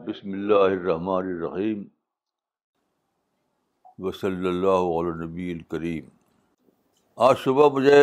بسم 0.00 0.32
اللہ 0.32 0.62
الرحمن 0.66 1.82
و 4.06 4.10
صلی 4.20 4.46
اللہ 4.48 4.84
علیہ 5.00 5.12
نبی 5.24 5.50
الکریم 5.52 6.04
آج 7.26 7.36
صبح 7.42 7.68
مجھے 7.72 7.98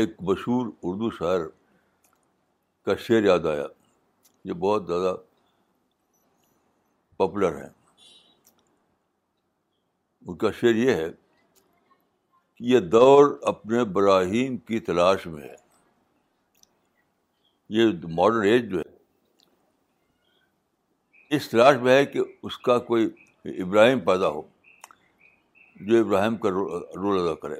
ایک 0.00 0.14
مشہور 0.28 0.66
اردو 0.90 1.10
شاعر 1.18 1.44
کا 2.84 2.94
شعر 3.06 3.22
یاد 3.24 3.46
آیا 3.52 3.66
جو 4.44 4.54
بہت 4.64 4.86
زیادہ 4.86 5.14
پاپولر 7.18 7.56
ہیں 7.62 7.68
ان 10.26 10.36
کا 10.44 10.50
شعر 10.60 10.74
یہ 10.84 10.92
ہے 10.94 11.08
کہ 12.56 12.64
یہ 12.72 12.80
دور 12.96 13.30
اپنے 13.54 13.84
براہیم 13.98 14.56
کی 14.70 14.80
تلاش 14.90 15.26
میں 15.26 15.42
ہے 15.42 15.54
یہ 17.78 17.92
ماڈرن 18.16 18.44
ایج 18.52 18.70
جو 18.70 18.78
ہے 18.78 18.85
اس 21.36 21.48
تلاش 21.50 21.76
میں 21.84 21.92
ہے 21.96 22.04
کہ 22.12 22.20
اس 22.48 22.56
کا 22.66 22.78
کوئی 22.90 23.06
ابراہیم 23.62 24.00
پیدا 24.10 24.28
ہو 24.36 24.42
جو 25.88 26.00
ابراہیم 26.04 26.36
کا 26.44 26.50
رول 26.50 27.18
ادا 27.20 27.34
کرے 27.42 27.54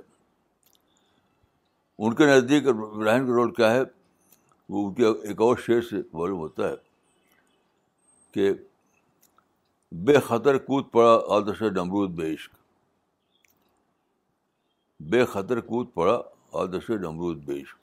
ان 2.05 2.15
کے 2.15 2.27
نزدیک 2.27 2.67
ابراہیم 2.69 3.27
کا 3.27 3.33
رول 3.37 3.53
کیا 3.55 3.71
ہے 3.75 3.81
وہ 4.75 4.87
ان 4.87 4.95
کے 4.95 5.07
ایک 5.29 5.41
اور 5.47 5.57
شعر 5.67 5.81
سے 5.91 5.97
معلوم 6.13 6.39
ہوتا 6.39 6.69
ہے 6.71 6.75
کہ 8.35 8.53
بے 10.07 10.19
خطر 10.29 10.59
کود 10.71 10.91
پڑا 10.93 11.13
آدش 11.37 11.63
بے 12.19 12.33
عشق 12.35 12.55
بے 15.13 15.25
خطر 15.33 15.61
کود 15.71 15.89
پڑا 15.95 16.19
آدش 16.63 16.91
عشق 16.97 17.77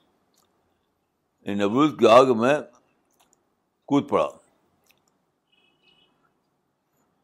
نمرود 1.59 1.99
کی 1.99 2.05
آگ 2.15 2.37
میں 2.41 2.57
کود 3.91 4.09
پڑا 4.09 4.27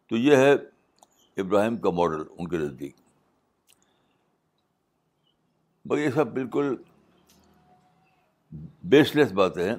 تو 0.09 0.17
یہ 0.17 0.35
ہے 0.35 0.51
ابراہیم 1.41 1.75
کا 1.81 1.89
ماڈل 1.97 2.21
ان 2.37 2.47
کے 2.49 2.57
نزدیک 2.57 2.95
بھائی 5.87 6.03
یہ 6.03 6.09
سب 6.15 6.27
بالکل 6.33 6.73
بیس 8.91 9.15
لیس 9.15 9.31
باتیں 9.41 9.63
ہیں 9.63 9.75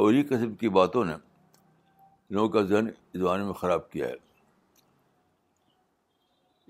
اور 0.00 0.12
یہ 0.12 0.22
قسم 0.28 0.54
کی 0.62 0.68
باتوں 0.78 1.04
نے 1.04 1.12
لوگوں 2.36 2.48
کا 2.56 2.62
ذہن 2.72 2.88
اس 2.88 3.20
زمانے 3.20 3.44
میں 3.44 3.52
خراب 3.60 3.88
کیا 3.90 4.08
ہے 4.08 4.14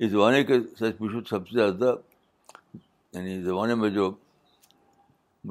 اس 0.04 0.10
زمانے 0.10 0.42
کے 0.50 0.58
سچ 0.80 0.98
پوچھو 0.98 1.20
سب 1.30 1.48
سے 1.48 1.56
زیادہ 1.58 1.94
یعنی 3.14 3.40
زمانے 3.42 3.74
میں 3.82 3.90
جو 3.90 4.10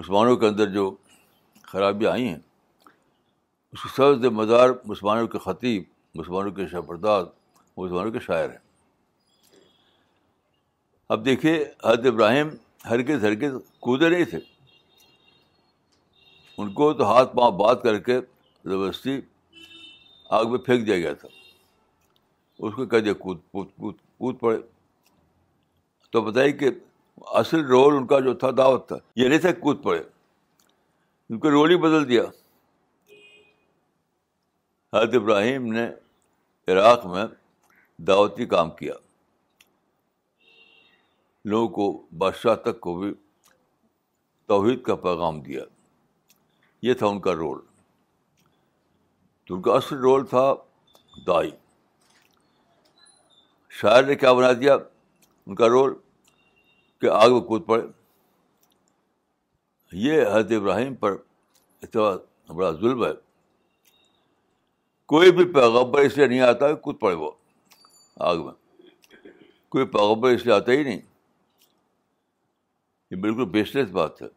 مسلمانوں 0.01 0.35
کے 0.37 0.47
اندر 0.47 0.69
جو 0.73 0.89
خرابیاں 1.71 2.11
آئی 2.11 2.27
ہیں 2.27 2.39
اس 3.71 3.89
سب 3.95 4.21
سے 4.21 4.29
مزار 4.41 4.69
مسلمانوں 4.91 5.27
کے 5.33 5.37
خطیب 5.47 5.83
مسلمانوں 6.21 6.51
کے 6.59 6.81
پرداد 6.87 7.36
وہ 7.77 7.87
زمانے 7.87 8.11
کے 8.11 8.19
شاعر 8.25 8.49
ہیں 8.49 8.57
اب 11.15 11.25
دیکھیے 11.25 11.53
حضرت 11.83 12.05
ابراہیم 12.11 12.49
ہر 12.89 13.01
کے 13.09 13.19
کے 13.39 13.49
کودے 13.85 14.09
نہیں 14.09 14.23
تھے 14.31 14.39
ان 16.61 16.73
کو 16.73 16.91
تو 17.01 17.11
ہاتھ 17.11 17.35
پاؤں 17.35 17.51
بات 17.57 17.83
کر 17.83 17.97
کے 18.07 18.17
زبردستی 18.63 19.19
آگ 20.37 20.45
میں 20.51 20.59
پھینک 20.59 20.85
دیا 20.87 20.97
گیا 20.99 21.13
تھا 21.21 21.27
اس 22.65 22.73
کو 22.75 22.85
کہہ 22.93 22.99
دیا 23.05 23.13
کود 23.25 23.37
کود 23.79 24.39
پڑے 24.39 24.57
تو 26.11 26.21
بتائیے 26.31 26.51
کہ 26.61 26.69
اصل 27.41 27.65
رول 27.65 27.95
ان 27.97 28.07
کا 28.07 28.19
جو 28.27 28.33
تھا 28.43 28.49
دعوت 28.57 28.87
تھا 28.87 28.97
یہ 29.21 29.27
نہیں 29.27 29.39
تھا 29.45 29.51
کود 29.59 29.83
پڑے 29.83 29.99
ان 30.01 31.39
کو 31.43 31.49
رول 31.51 31.71
ہی 31.71 31.77
بدل 31.87 32.07
دیا 32.09 32.23
حضرت 34.93 35.15
ابراہیم 35.21 35.71
نے 35.73 35.85
عراق 36.73 37.05
میں 37.13 37.25
دعوتی 38.07 38.45
کام 38.45 38.69
کیا 38.75 38.93
لوگوں 41.51 41.67
کو 41.73 42.07
بادشاہ 42.17 42.55
تک 42.65 42.79
کو 42.79 42.93
بھی 42.99 43.13
توحید 44.47 44.81
کا 44.83 44.95
پیغام 45.05 45.39
دیا 45.43 45.61
یہ 46.83 46.93
تھا 46.99 47.07
ان 47.07 47.19
کا 47.21 47.33
رول 47.35 47.59
تو 49.47 49.55
ان 49.55 49.61
کا 49.61 49.71
اصل 49.75 49.97
رول 50.01 50.25
تھا 50.33 50.43
دائی 51.27 51.49
شاعر 53.79 54.03
نے 54.07 54.15
کیا 54.15 54.33
بنا 54.33 54.51
دیا 54.59 54.75
ان 54.75 55.55
کا 55.55 55.67
رول 55.69 55.93
کہ 57.01 57.09
آگ 57.13 57.31
میں 57.31 57.41
کود 57.47 57.65
پڑے 57.65 57.83
یہ 60.07 60.21
حضرت 60.33 60.51
ابراہیم 60.59 60.93
پر 60.95 61.15
اتنا 61.81 62.53
بڑا 62.53 62.71
ظلم 62.81 63.03
ہے 63.05 63.11
کوئی 65.13 65.31
بھی 65.31 65.45
پیغمبر 65.53 65.99
اس 66.03 66.17
لیے 66.17 66.27
نہیں 66.27 66.41
آتا 66.51 66.73
کود 66.85 66.99
پڑے 66.99 67.15
وہ 67.15 67.31
آگ 68.25 68.37
میں 68.45 68.53
کوئی 69.69 69.85
پیغبر 69.85 70.29
اس 70.33 70.45
لیے 70.45 70.53
آتا 70.53 70.71
ہی 70.71 70.83
نہیں 70.83 70.99
یہ 73.11 73.15
بالکل 73.21 73.45
بیسلیس 73.51 73.89
بات 73.91 74.21
ہے 74.21 74.27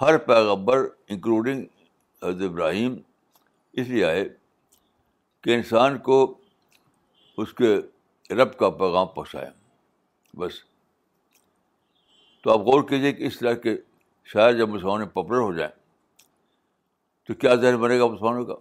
ہر 0.00 0.16
پیغبر 0.26 0.86
انکلوڈنگ 1.10 1.64
حضرت 2.22 2.50
ابراہیم 2.50 2.94
اس 3.80 3.88
لیے 3.88 4.04
آئے 4.04 4.24
کہ 5.42 5.54
انسان 5.54 5.98
کو 6.08 6.22
اس 7.42 7.52
کے 7.54 7.76
رب 8.36 8.56
کا 8.58 8.70
پیغام 8.78 9.06
پہنچائیں 9.14 9.50
بس 10.38 10.62
تو 12.42 12.50
آپ 12.52 12.60
غور 12.66 12.82
کیجیے 12.88 13.12
کہ 13.12 13.26
اس 13.26 13.38
طرح 13.38 13.54
کے 13.66 13.76
شاید 14.32 14.58
جب 14.58 14.68
مسلمان 14.68 15.06
پاپولر 15.08 15.40
ہو 15.40 15.52
جائیں 15.54 15.70
تو 17.26 17.34
کیا 17.34 17.54
ذہن 17.54 17.76
بنے 17.80 17.98
گا 17.98 18.06
مسلمانوں 18.06 18.44
کا 18.46 18.54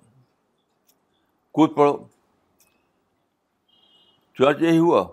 کود 1.58 1.76
پڑھو 1.76 1.96
یہی 4.40 4.78
ہوا 4.78 5.04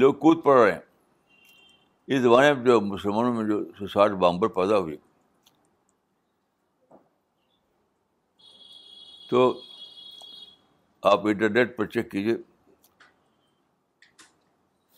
لوگ 0.00 0.14
کود 0.22 0.42
پڑ 0.44 0.56
رہے 0.60 0.72
ہیں 0.72 0.78
اس 2.14 2.20
زمانے 2.22 2.50
میں 2.54 2.64
جو 2.64 2.80
مسلمانوں 2.80 3.32
میں 3.34 3.44
جو 3.48 4.16
بامبر 4.18 4.48
پیدا 4.54 4.78
ہوئے 4.78 4.96
تو 9.30 9.40
آپ 11.10 11.26
انٹرنیٹ 11.26 11.76
پر 11.76 11.86
چیک 11.86 12.10
کیجیے 12.10 12.36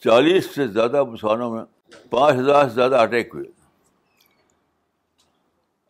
چالیس 0.04 0.46
سے 0.54 0.66
زیادہ 0.66 1.02
مسلمانوں 1.04 1.50
میں 1.54 1.62
پانچ 2.10 2.36
ہزار 2.38 2.68
سے 2.68 2.74
زیادہ 2.74 3.00
اٹیک 3.02 3.34
ہوئے 3.34 3.46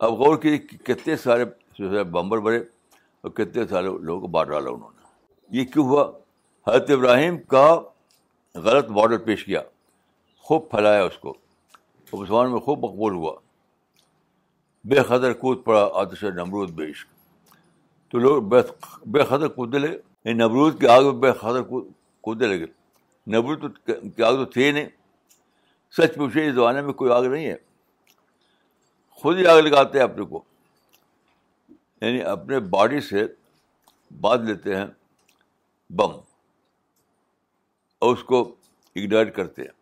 اب 0.09 0.13
غور 0.21 0.37
کیجیے 0.43 0.77
کتنے 0.95 1.17
سارے 1.27 2.03
بامبر 2.17 2.39
بڑے 2.49 2.59
اور 3.21 3.31
کتنے 3.31 3.67
سارے 3.71 3.87
لوگوں 3.89 4.21
کو 4.21 4.27
بار 4.37 4.47
ڈالا 4.47 4.71
انہوں 4.71 4.91
نے 4.91 5.59
یہ 5.59 5.65
کیوں 5.73 5.87
ہوا 5.89 6.09
حضرت 6.71 6.91
ابراہیم 6.91 7.37
کا 7.53 7.65
غلط 8.65 8.89
ماڈل 8.97 9.19
پیش 9.25 9.45
کیا 9.45 9.61
خوب 10.49 10.71
پھیلایا 10.71 11.03
اس 11.05 11.17
کو 11.19 11.33
مسلمان 12.13 12.51
میں 12.53 12.61
خوب 12.61 12.85
مقبول 12.85 13.15
ہوا 13.15 13.33
بے 14.91 15.03
خطر 15.09 15.33
کود 15.41 15.65
پڑا 15.65 15.81
آتش 16.01 16.23
نمرود 16.37 16.71
بے 16.75 16.91
عشق 16.91 17.59
تو 18.11 18.19
لوگ 18.19 18.43
بے 19.13 19.25
خدر 19.29 19.49
کودے 19.57 19.79
لگے 19.79 19.97
یعنی 19.97 20.33
نمرود 20.43 20.79
کی 20.81 20.87
آگ 20.97 21.03
میں 21.05 21.13
بے 21.23 21.33
خدر 21.41 21.63
کودے 22.21 22.47
لگے 22.55 22.67
نمرود 23.35 23.63
تو 23.87 23.93
کی 24.17 24.23
آگ 24.23 24.35
تو 24.37 24.45
تھے 24.55 24.67
ہی 24.67 24.71
نہیں 24.73 24.89
سچ 25.99 26.15
پوچھے 26.17 26.49
اس 26.49 26.55
زمانے 26.55 26.81
میں 26.83 26.93
کوئی 27.03 27.13
آگ 27.13 27.23
نہیں 27.33 27.47
ہے 27.47 27.57
خود 29.23 29.39
ہی 29.39 29.47
آگ 29.55 29.61
لگاتے 29.61 29.99
ہیں 29.99 30.05
اپنے 30.07 30.25
کو 30.31 30.43
یعنی 32.01 32.23
اپنے 32.37 32.61
باڈی 32.77 33.01
سے 33.11 33.27
باندھ 34.21 34.45
لیتے 34.51 34.77
ہیں 34.77 34.87
بم 35.97 36.21
اور 38.03 38.17
اس 38.17 38.21
کو 38.25 38.41
اگنائٹ 38.97 39.29
کرتے 39.37 39.61
ہیں 39.63 39.73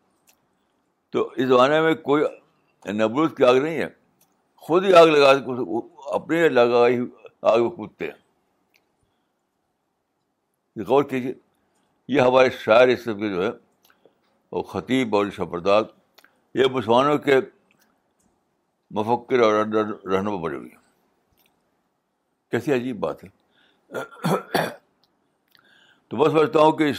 تو 1.13 1.19
اس 1.43 1.47
زمانے 1.49 1.79
میں 1.81 1.95
کوئی 2.09 2.21
نبروت 2.93 3.33
کی 3.37 3.45
آگ 3.45 3.55
نہیں 3.63 3.79
ہے 3.81 3.89
خود 4.67 4.81
ہی 4.85 4.93
آگ 5.01 5.07
لگا 5.07 5.33
کے 5.39 5.45
اپنے 6.15 6.49
لگائی 6.49 6.97
آگ 7.51 7.59
میں 7.61 7.71
کودتے 7.71 8.05
ہیں 8.07 8.15
غور 10.89 11.05
کیجیے 11.13 11.33
یہ 12.17 12.21
ہمارے 12.21 12.49
شاعر 12.65 12.89
سب 13.05 13.19
کے 13.19 13.29
جو 13.35 13.41
ہے 13.45 13.51
اور 14.57 14.63
خطیب 14.73 15.07
اور 15.17 15.25
شبرداد 15.37 15.85
یہ 16.55 16.65
مسلمانوں 16.75 17.17
کے 17.29 17.37
مفکر 18.99 19.39
اور 19.47 19.53
رہنما 19.63 20.37
بنے 20.45 20.57
ہوئے 20.57 20.71
کیسی 22.51 22.71
عجیب 22.75 22.97
بات 23.07 23.17
ہے 23.25 23.31
تو 26.09 26.13
میں 26.17 26.29
سمجھتا 26.29 26.59
ہوں 26.61 26.73
کہ 26.77 26.85
اس 26.91 26.99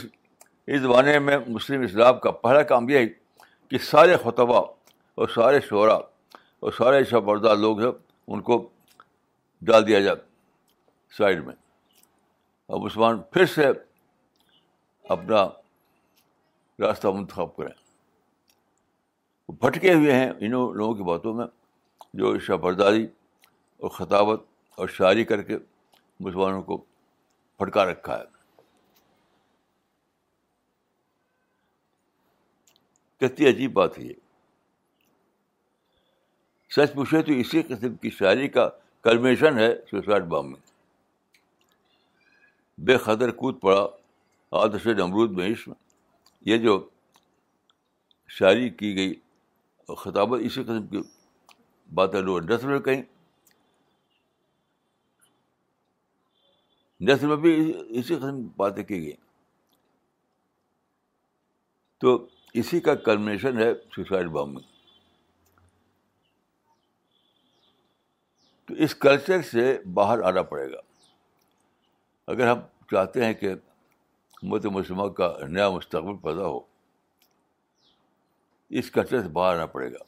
اس 0.74 0.80
زمانے 0.80 1.18
میں 1.18 1.36
مسلم 1.54 1.80
اسلام 1.82 2.18
کا 2.24 2.30
پہلا 2.42 2.60
کام 2.72 2.88
یہ 2.88 2.98
ہے 2.98 3.06
کہ 3.70 3.78
سارے 3.86 4.16
خطبہ 4.24 4.56
اور 5.14 5.28
سارے 5.34 5.60
شعرا 5.68 5.94
اور 5.94 6.72
سارے 6.76 7.00
عشہ 7.02 7.16
بردار 7.30 7.56
لوگ 7.56 7.80
ہیں 7.80 7.90
ان 8.34 8.40
کو 8.48 8.58
ڈال 9.70 9.86
دیا 9.86 10.00
جائے 10.00 10.16
سائڈ 11.18 11.44
میں 11.46 11.54
اور 12.72 12.80
مسلمان 12.84 13.20
پھر 13.32 13.46
سے 13.54 13.66
اپنا 15.14 15.44
راستہ 16.86 17.08
منتخب 17.16 17.54
کریں 17.56 17.74
وہ 19.48 19.70
ہوئے 19.92 20.12
ہیں 20.12 20.30
انہوں 20.38 20.72
لوگوں 20.74 20.94
کی 20.94 21.02
باتوں 21.12 21.34
میں 21.40 21.46
جو 22.22 22.38
شاہ 22.46 22.56
برداری 22.66 23.06
اور 23.80 23.90
خطاوت 24.00 24.44
اور 24.78 24.88
شاعری 24.98 25.24
کر 25.32 25.42
کے 25.50 25.56
مسلمانوں 26.24 26.62
کو 26.70 26.76
پھٹکا 27.58 27.84
رکھا 27.90 28.18
ہے 28.18 28.38
کتنی 33.20 33.46
عجیب 33.48 33.72
بات 33.74 33.98
ہے 33.98 34.04
یہ 34.04 34.14
سچ 36.76 36.92
پوچھے 36.94 37.20
تو 37.22 37.32
اسی 37.32 37.62
قسم 37.68 37.94
کی 38.02 38.10
شاعری 38.18 38.48
کا 38.48 38.68
کلمیشن 39.04 39.58
ہے 39.58 39.68
سوسائڈ 39.90 40.24
بام 40.34 40.50
میں 40.50 40.60
بے 42.88 42.96
خطر 43.06 43.30
کود 43.40 43.60
پڑا 43.60 43.84
آدش 44.62 44.86
امرود 45.02 45.32
میں 45.38 45.50
عشم 45.52 45.72
یہ 46.50 46.56
جو 46.58 46.78
شاعری 48.38 48.68
کی 48.80 48.94
گئی 48.96 49.14
خطابت 50.02 50.40
اسی 50.44 50.62
قسم 50.62 50.86
کی 50.86 51.00
باتیں 51.94 52.20
لوگ 52.20 52.50
نثر 52.52 52.68
میں 52.68 52.78
کہیں 52.88 53.02
نثر 57.08 57.26
میں 57.28 57.36
بھی 57.44 57.54
اسی 57.98 58.14
قسم 58.14 58.42
کی 58.42 58.48
باتیں 58.58 58.82
کی 58.82 59.02
گئیں 59.04 59.28
تو 62.00 62.16
اسی 62.58 62.80
کا 62.80 62.94
کلمنیشن 63.04 63.58
ہے 63.58 63.72
سوسائڈ 63.94 64.26
بامبنگ 64.30 64.68
تو 68.68 68.74
اس 68.84 68.94
کلچر 69.04 69.42
سے 69.50 69.76
باہر 69.94 70.22
آنا 70.28 70.42
پڑے 70.50 70.70
گا 70.72 70.78
اگر 72.32 72.48
ہم 72.50 72.60
چاہتے 72.90 73.24
ہیں 73.24 73.32
کہ 73.34 73.54
مت 74.50 74.66
مسلمہ 74.72 75.06
کا 75.20 75.32
نیا 75.48 75.68
مستقبل 75.70 76.16
پیدا 76.22 76.46
ہو 76.46 76.58
اس 78.80 78.90
کلچر 78.90 79.22
سے 79.22 79.28
باہر 79.38 79.54
آنا 79.56 79.66
پڑے 79.74 79.92
گا 79.92 80.04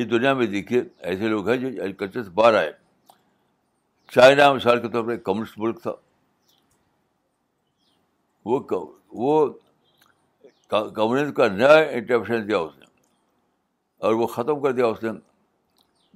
اس 0.00 0.10
دنیا 0.10 0.32
میں 0.34 0.46
دیکھیے 0.46 0.82
ایسے 1.10 1.28
لوگ 1.28 1.48
ہیں 1.48 1.56
جو 1.56 1.68
کلچر 1.98 2.22
سے 2.22 2.30
باہر 2.34 2.54
آئے 2.58 2.72
چائنا 4.14 4.52
مثال 4.52 4.80
کے 4.82 4.88
طور 4.88 5.04
پر 5.04 5.16
کمیونسٹ 5.24 5.58
ملک 5.58 5.82
تھا 5.82 5.92
وہ 8.44 8.60
وہ 9.20 9.46
کمیونزم 10.68 11.32
کا 11.34 11.46
نیا 11.48 11.72
انٹرپشن 11.76 12.46
دیا 12.48 12.58
اس 12.58 12.76
نے 12.78 12.86
اور 14.06 14.14
وہ 14.14 14.26
ختم 14.34 14.60
کر 14.62 14.72
دیا 14.72 14.86
اس 14.86 15.02
نے 15.02 15.10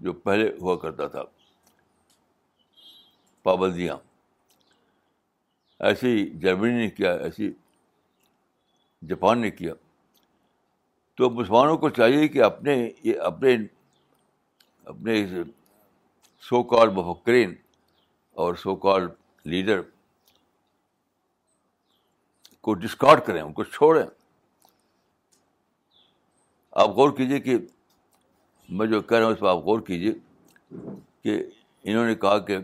جو 0.05 0.13
پہلے 0.27 0.49
ہوا 0.61 0.77
کرتا 0.79 1.07
تھا 1.15 1.23
پابندیاں 3.43 3.97
ایسی 5.87 6.29
جرمنی 6.41 6.73
نے 6.73 6.89
کیا 6.97 7.13
ایسی 7.23 7.51
جاپان 9.09 9.41
نے 9.41 9.51
کیا 9.51 9.73
تو 11.19 11.31
مسلمانوں 11.31 11.77
کو 11.79 11.89
چاہیے 11.97 12.29
کہ 12.35 12.43
اپنے 12.43 12.75
اپنے 13.31 13.57
اپنے 14.91 15.25
سو 16.49 16.63
کال 16.75 16.91
مفکرین 16.95 17.55
اور 18.43 18.55
سو 18.63 18.75
کال 18.85 19.09
لیڈر 19.51 19.81
کو 22.65 22.75
ڈسکارڈ 22.83 23.21
کریں 23.27 23.41
ان 23.41 23.53
کو 23.53 23.65
چھوڑیں 23.77 24.03
آپ 26.83 26.89
غور 26.97 27.11
کیجیے 27.17 27.39
کہ 27.47 27.57
میں 28.81 28.87
جو 28.87 29.01
کہہ 29.01 29.17
رہا 29.17 29.27
ہوں 29.27 29.33
اس 29.33 29.41
پہ 29.41 29.47
آپ 29.47 29.59
غور 29.65 29.81
کیجیے 29.87 30.13
کہ 31.23 31.43
انہوں 31.85 32.07
نے 32.07 32.15
کہا 32.25 32.39
کہ 32.51 32.59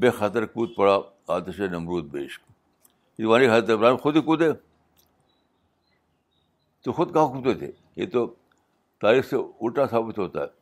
بے 0.00 0.10
خطر 0.18 0.46
کود 0.56 0.74
پڑا 0.76 0.98
آتش 1.36 1.60
نمرود 1.70 2.10
بیش 2.12 2.38
بیشک 3.20 3.46
حضرت 3.50 3.70
ابراہیم 3.70 3.96
خود 4.02 4.16
ہی 4.16 4.20
کودے 4.22 4.50
تو 6.84 6.92
خود 6.98 7.12
کہاں 7.14 7.28
کودے 7.28 7.54
تھے 7.58 7.70
یہ 7.96 8.06
تو 8.12 8.26
تاریخ 9.02 9.28
سے 9.30 9.36
الٹا 9.36 9.86
ثابت 9.90 10.18
ہوتا 10.18 10.40
ہے 10.40 10.56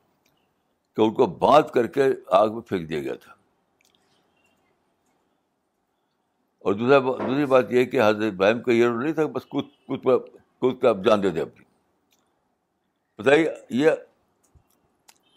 کہ 0.96 1.02
ان 1.02 1.12
کو 1.14 1.26
باندھ 1.44 1.72
کر 1.72 1.86
کے 1.96 2.02
آگ 2.38 2.52
میں 2.54 2.60
پھینک 2.68 2.88
دیا 2.88 3.00
گیا 3.02 3.14
تھا 3.24 3.32
اور 6.66 6.74
دوسرا 6.74 6.98
دوسری 7.00 7.44
بات 7.50 7.70
یہ 7.72 7.84
کہ 7.90 8.00
حضرت 8.00 8.32
ابراہیم 8.32 8.60
کا 8.62 8.72
یہ 8.72 8.86
رول 8.86 9.02
نہیں 9.02 9.12
تھا 9.14 9.24
بس 10.04 10.22
آپ 10.88 10.98
جان 11.04 11.18
دے 11.22 11.30
دیں 11.36 11.42
اپنی 11.42 11.64
بتائیے 13.22 13.44
یہ 13.80 13.90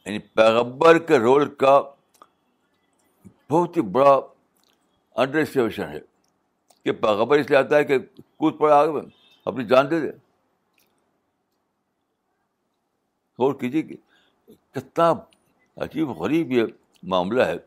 یعنی 0.06 0.20
پیغبر 0.40 0.94
کے 1.12 1.20
رول 1.28 1.46
کا 1.64 1.76
بہت 3.52 3.72
ہی 3.78 3.82
بڑا 4.00 4.14
انڈر 4.14 5.22
انڈرسٹیویشن 5.26 5.88
ہے 5.94 6.00
کہ 6.84 6.92
پیغبر 7.06 7.36
اس 7.40 7.48
لیے 7.50 7.58
آتا 7.60 7.74
ہے 7.78 7.84
کہ 7.92 7.96
کود 8.46 8.54
پڑا 8.60 8.74
آگے 8.80 8.92
میں 8.92 9.02
اپنی 9.52 9.64
جان 9.76 9.86
دے 9.92 9.98
دے 10.08 10.12
کہ 13.62 13.82
کتنا 14.76 15.08
عجیب 15.88 16.08
غریب 16.24 16.46
یہ 16.52 16.64
معاملہ 17.16 17.44
ہے 17.54 17.58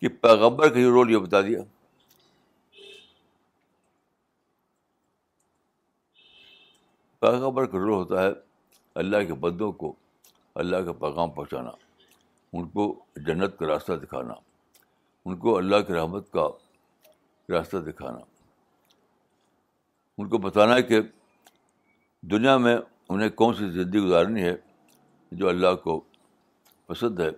کہ 0.00 0.06
پیغبر 0.22 0.66
کا 0.72 0.78
یہ 0.78 0.90
رول 0.98 1.08
یہ 1.12 1.18
بتا 1.28 1.40
دیا 1.50 1.60
پیغمبر 7.20 7.64
کا 7.66 7.78
رول 7.78 7.90
ہوتا 7.92 8.22
ہے 8.22 8.30
اللہ 9.02 9.22
کے 9.26 9.34
بندوں 9.44 9.70
کو 9.82 9.94
اللہ 10.62 10.76
کا 10.86 10.92
پیغام 11.04 11.30
پہنچانا 11.30 11.70
ان 12.56 12.68
کو 12.68 12.84
جنت 13.26 13.58
کا 13.58 13.66
راستہ 13.66 13.92
دکھانا 14.02 14.34
ان 15.24 15.36
کو 15.44 15.56
اللہ 15.58 15.80
کی 15.86 15.92
رحمت 15.94 16.30
کا 16.32 16.46
راستہ 17.52 17.76
دکھانا 17.88 18.18
ان 20.18 20.28
کو 20.28 20.38
بتانا 20.48 20.74
ہے 20.74 20.82
کہ 20.82 21.00
دنیا 22.30 22.56
میں 22.66 22.76
انہیں 23.08 23.28
کون 23.40 23.54
سی 23.54 23.70
زندگی 23.70 24.00
گزارنی 24.06 24.42
ہے 24.42 24.54
جو 25.40 25.48
اللہ 25.48 25.74
کو 25.84 26.00
پسند 26.86 27.20
ہے 27.20 27.28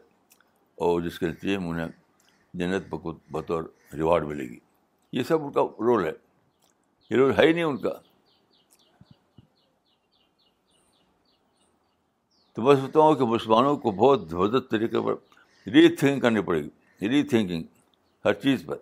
اور 0.87 1.01
جس 1.03 1.19
کے 1.19 1.27
نتیجے 1.29 1.59
میں 1.59 1.69
انہیں 1.69 1.89
جنت 2.61 2.95
بطور 3.33 3.65
ریوارڈ 3.97 4.27
ملے 4.27 4.45
گی 4.51 4.59
یہ 5.19 5.23
سب 5.29 5.45
ان 5.45 5.53
کا 5.53 5.61
رول 5.87 6.05
ہے 6.05 6.13
یہ 7.11 7.17
رول 7.17 7.33
ہے 7.39 7.47
ہی 7.47 7.53
نہیں 7.53 7.65
ان 7.65 7.77
کا 7.87 7.99
تو 12.59 12.63
میں 12.65 12.75
سوچتا 12.77 13.01
ہوں 13.01 13.15
کہ 13.15 13.25
مسلمانوں 13.31 13.75
کو 13.83 13.91
بہت 13.97 14.21
زبردست 14.31 14.71
طریقے 14.71 15.01
پر 15.07 15.15
ری 15.75 15.89
تھنک 15.97 16.23
کرنی 16.23 16.41
پڑے 16.47 16.63
گی 16.63 17.09
ری 17.09 17.23
تھنکنگ 17.33 17.63
ہر 18.25 18.33
چیز 18.45 18.65
پر 18.67 18.77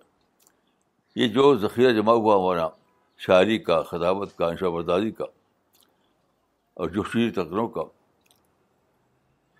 یہ 1.20 1.28
جو 1.34 1.42
ذخیرہ 1.66 1.90
جمع 1.96 2.12
ہوا 2.12 2.36
ہمارا 2.36 2.68
شاعری 3.24 3.58
کا 3.66 3.80
خطابت 3.90 4.36
کا 4.38 4.46
انشا 4.46 4.68
بردازی 4.76 5.10
کا 5.18 5.24
اور 6.80 6.88
شیر 7.12 7.30
تقریروں 7.36 7.66
کا 7.76 7.82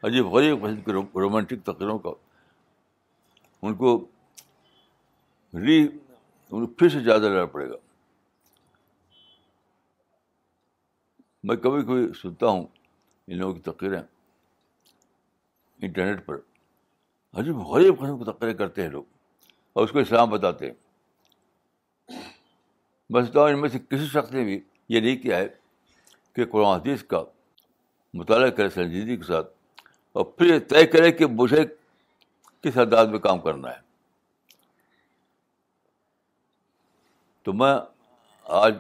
عجیب 0.08 0.28
غریب 0.37 0.62
قسم 0.64 0.80
کے 0.88 0.92
رومانٹک 1.20 1.64
تقریروں 1.66 1.99
کا 2.06 2.11
ان 3.66 3.75
کو 3.82 3.92
ری 5.66 5.78
ان 5.82 6.66
کو 6.66 6.73
پھر 6.75 6.88
سے 6.88 7.00
زیادہ 7.11 7.23
لینا 7.28 7.44
پڑے 7.56 7.68
گا 7.70 7.76
میں 11.49 11.56
کبھی 11.66 11.82
کبھی 11.82 12.08
سنتا 12.23 12.46
ہوں 12.46 12.66
ان 13.28 13.38
لوگوں 13.38 13.52
کی 13.54 13.61
تقریریں 13.71 14.00
انٹرنیٹ 15.83 16.25
پر 16.26 16.37
عجیب 17.38 17.56
غریب 17.68 17.99
قسم 18.00 18.18
کی 18.18 18.25
تقریریں 18.30 18.56
کرتے 18.59 18.83
ہیں 18.83 18.88
لوگ 18.90 19.04
اور 19.73 19.85
اس 19.85 19.90
کو 19.92 19.99
اسلام 19.99 20.30
بتاتے 20.30 20.66
ہیں 20.71 20.75
بس 23.12 23.30
تو 23.33 23.42
ان 23.45 23.61
میں 23.61 23.68
سے 23.68 23.78
کسی 23.90 24.06
شخص 24.12 24.33
نے 24.33 24.45
بھی 24.45 24.59
یہ 24.88 25.00
نہیں 25.00 25.16
کیا 25.23 25.37
ہے 25.38 25.47
کہ 26.35 26.45
قرآن 26.50 26.78
حدیث 26.78 27.02
کا 27.14 27.23
مطالعہ 28.21 28.50
کرے 28.56 28.68
سنجیدگی 28.75 29.16
کے 29.16 29.23
ساتھ 29.25 29.50
اور 30.18 30.25
پھر 30.25 30.54
یہ 30.54 30.59
طے 30.68 30.85
کرے 30.87 31.11
کہ 31.12 31.26
مجھے 31.40 31.64
کس 32.62 32.78
حداد 32.78 33.06
میں 33.14 33.18
کام 33.26 33.40
کرنا 33.40 33.71
ہے 33.73 33.85
تو 37.45 37.52
میں 37.52 37.75
آج 38.61 38.75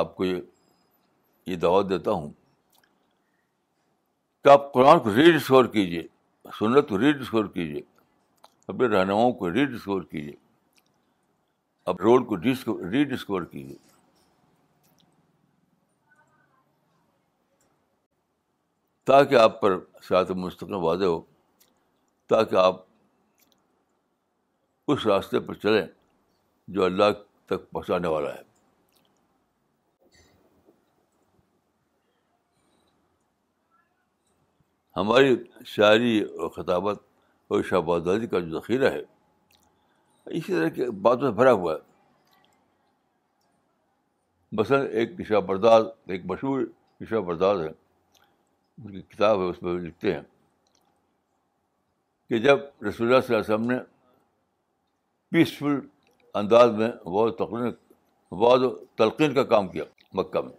آپ 0.00 0.14
کو 0.16 0.24
یہ 0.24 1.56
دعوت 1.62 1.88
دیتا 1.90 2.10
ہوں 2.10 2.30
آپ 4.52 4.72
قرآن 4.72 4.98
کو 5.02 5.14
ری 5.14 5.30
ڈسکور 5.38 5.64
کیجیے 5.74 6.02
سنت 6.58 6.88
کو 6.88 6.98
ری 7.00 7.12
ڈسکور 7.12 7.44
کیجیے 7.54 7.80
اپنے 8.68 8.86
رہنماؤں 8.96 9.32
کو 9.38 9.52
ری 9.52 9.64
ڈسکور 9.72 10.02
کیجیے 10.10 10.34
اب 11.90 12.00
روڈ 12.00 12.26
کو 12.28 12.36
ری 12.90 13.04
ڈسکور 13.14 13.42
کیجیے 13.50 13.76
تاکہ 19.06 19.34
آپ 19.40 19.60
پر 19.60 19.78
سیاحت 20.08 20.30
مستقبل 20.44 20.74
واضح 20.84 21.04
ہو 21.04 21.20
تاکہ 22.30 22.56
آپ 22.64 22.82
اس 24.92 25.06
راستے 25.06 25.40
پر 25.46 25.54
چلیں 25.62 25.86
جو 26.74 26.84
اللہ 26.84 27.12
تک 27.48 27.70
پہنچانے 27.70 28.08
والا 28.08 28.34
ہے 28.34 28.45
ہماری 34.96 35.34
شاعری 35.74 36.18
اور 36.40 36.48
خطابت 36.50 37.00
اور 37.52 37.62
آزادی 37.96 38.26
کا 38.26 38.38
جو 38.40 38.58
ذخیرہ 38.58 38.90
ہے 38.92 39.00
اسی 40.38 40.52
طرح 40.52 40.68
کی 40.76 40.84
باتوں 41.02 41.28
سے 41.30 41.34
بھرا 41.36 41.52
ہوا 41.52 41.72
ہے 41.74 41.84
مثلاً 44.60 44.86
ایک 44.98 45.20
عشا 45.20 45.38
برداز 45.48 45.84
ایک 46.14 46.24
مشہور 46.30 46.60
عشا 47.00 47.18
برداز 47.28 47.60
ہے 47.60 47.68
ان 48.84 48.90
کی 48.92 49.02
کتاب 49.14 49.40
ہے 49.40 49.48
اس 49.50 49.62
میں 49.62 49.72
لکھتے 49.80 50.12
ہیں 50.14 50.22
کہ 52.28 52.38
جب 52.46 52.58
رسول 52.88 53.06
اللہ 53.08 53.20
صلی 53.26 53.34
اللہ 53.34 53.44
علیہ 53.46 53.54
وسلم 53.54 53.70
نے 53.70 53.78
پیسفل 55.30 55.78
انداز 56.42 56.70
میں 56.80 56.88
بہت 57.04 57.36
تقریر 57.38 57.70
بعض 58.42 58.62
و 58.62 58.70
تلقین 58.98 59.34
کا 59.34 59.42
کام 59.54 59.68
کیا 59.68 59.84
مکہ 60.20 60.40
میں 60.46 60.56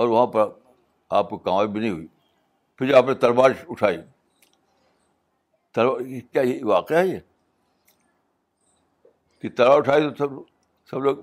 اور 0.00 0.08
وہاں 0.08 0.26
پر 0.34 0.48
آپ 1.20 1.30
کو 1.30 1.38
کمائیں 1.46 1.68
بھی 1.70 1.80
نہیں 1.80 1.90
ہوئی 1.90 2.06
پھر 2.78 2.92
آپ 2.94 3.04
نے 3.08 3.14
تلوار 3.22 3.50
اٹھائی 3.68 3.96
تلوار 5.74 6.00
کیا 6.32 6.42
یہ 6.42 6.64
واقعہ 6.64 6.96
ہے 6.96 7.06
یہ 7.06 7.18
کہ 9.40 9.48
تلوار 9.56 9.76
اٹھائی 9.78 10.08
تو 10.08 10.14
سب 10.26 10.34
سب 10.90 11.00
لوگ 11.04 11.16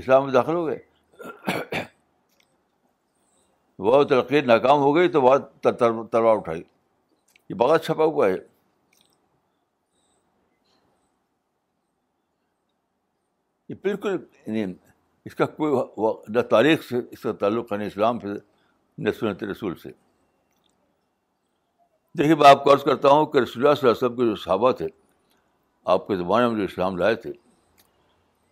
اسلام 0.00 0.24
میں 0.24 0.32
داخل 0.32 0.54
ہو 0.54 0.66
گئے 0.66 1.78
وہ 3.86 4.02
ترقی 4.10 4.40
ناکام 4.50 4.78
ہو 4.80 4.94
گئی 4.96 5.08
تو 5.12 5.22
وہ 5.22 5.36
تلوار 5.64 6.36
اٹھائی 6.36 6.62
یہ 7.48 7.54
بغت 7.62 7.84
چھپا 7.84 8.04
ہوا 8.04 8.28
ہے 8.28 8.34
یہ 13.68 13.74
بالکل 13.82 14.16
یعنی 14.46 14.64
اس 15.24 15.34
کا 15.36 15.46
کوئی 15.56 15.72
نہ 16.36 16.40
تاریخ 16.50 16.88
سے 16.90 17.00
اس 17.10 17.22
کا 17.22 17.32
تعلق 17.40 17.72
ہے 17.72 17.78
نہ 17.78 17.84
اسلام 17.84 18.20
سے 18.20 18.38
نہ 19.04 19.10
سنت 19.20 19.42
رسول 19.52 19.76
سے 19.82 19.90
دیکھیے 22.18 22.34
میں 22.34 22.48
آپ 22.48 22.62
کو 22.64 22.72
عرض 22.72 22.82
کرتا 22.84 23.08
ہوں 23.08 23.26
کہ 23.32 23.38
رسول 23.38 23.62
اللہ 23.66 23.74
صلی 23.74 23.88
اللہ 23.88 23.96
علیہ 23.96 24.04
وسلم 24.04 24.16
کے 24.16 24.24
جو 24.30 24.34
صحابہ 24.44 24.70
تھے 24.78 24.86
آپ 25.94 26.06
کے 26.06 26.16
زمانے 26.16 26.46
میں 26.48 26.56
جو 26.56 26.62
اسلام 26.64 26.96
لائے 26.98 27.14
تھے 27.24 27.32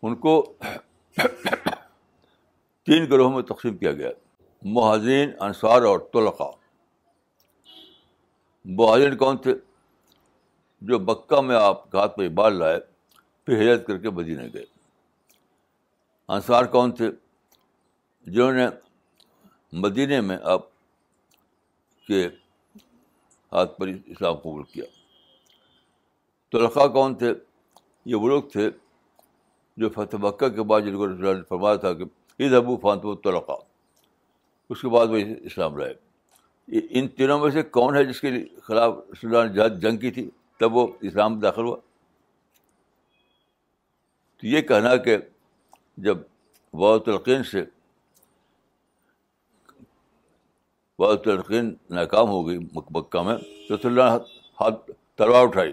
ان 0.06 0.14
کو 0.16 0.34
تین 2.86 3.10
گروہوں 3.10 3.32
میں 3.34 3.42
تقسیم 3.52 3.76
کیا 3.78 3.92
گیا 3.92 4.10
مہاجرین 4.74 5.30
انصار 5.46 5.82
اور 5.90 5.98
طلقہ 6.12 6.50
مہاجرین 8.78 9.16
کون 9.18 9.36
تھے 9.46 9.54
جو 10.88 10.98
بکہ 11.10 11.40
میں 11.42 11.56
آپ 11.56 11.94
ہاتھ 11.96 12.16
پہ 12.18 12.26
ابال 12.26 12.58
لائے 12.58 12.78
پھر 13.46 13.60
ہجرت 13.60 13.86
کر 13.86 13.98
کے 13.98 14.10
مدینہ 14.20 14.42
گئے 14.54 14.64
انصار 16.36 16.64
کون 16.76 16.92
تھے 16.96 17.10
جنہوں 18.26 18.52
نے 18.52 18.66
مدینے 19.82 20.20
میں 20.20 20.36
آپ 20.54 20.66
کے 22.06 22.28
ہاتھ 23.52 23.78
پر 23.78 23.86
اسلام 23.88 24.34
قبول 24.36 24.62
کیا 24.72 24.84
تلقا 26.52 26.86
کون 26.96 27.14
تھے 27.18 27.32
یہ 28.10 28.14
وہ 28.14 28.28
لوگ 28.28 28.42
تھے 28.52 28.68
جو 29.80 29.88
فتح 29.94 30.16
مکہ 30.20 30.48
کے 30.56 30.62
بعد 30.70 30.80
جن 30.86 30.96
کو 30.96 31.06
رسول 31.08 31.36
نے 31.36 31.42
فرمایا 31.48 31.76
تھا 31.82 31.92
کہ 31.94 32.04
عید 32.40 32.54
ابو 32.54 32.76
و 32.92 33.14
تلقا 33.14 33.54
اس 34.70 34.80
کے 34.80 34.88
بعد 34.94 35.06
وہ 35.12 35.16
اسلام 35.50 35.76
لائے 35.78 36.80
ان 36.98 37.08
تینوں 37.18 37.38
میں 37.40 37.50
سے 37.50 37.62
کون 37.76 37.96
ہے 37.96 38.04
جس 38.04 38.20
کے 38.20 38.30
خلاف 38.62 38.94
رسول 39.12 39.32
نے 39.46 39.52
جہاد 39.54 39.80
جنگ 39.82 39.98
کی 39.98 40.10
تھی 40.18 40.28
تب 40.60 40.74
وہ 40.76 40.86
اسلام 41.08 41.38
داخل 41.40 41.64
ہوا 41.64 41.76
تو 44.40 44.46
یہ 44.46 44.60
کہنا 44.70 44.96
کہ 45.06 45.16
جب 46.08 46.18
بہت 46.80 47.04
تلقین 47.04 47.42
سے 47.50 47.64
برقین 50.98 51.74
ناکام 51.94 52.28
ہو 52.28 52.46
گئی 52.46 52.58
مکمکہ 52.74 53.22
میں 53.26 53.36
صلی 53.68 53.86
اللہ 53.88 54.16
ہاتھ 54.60 54.90
تلوار 55.18 55.46
اٹھائی 55.46 55.70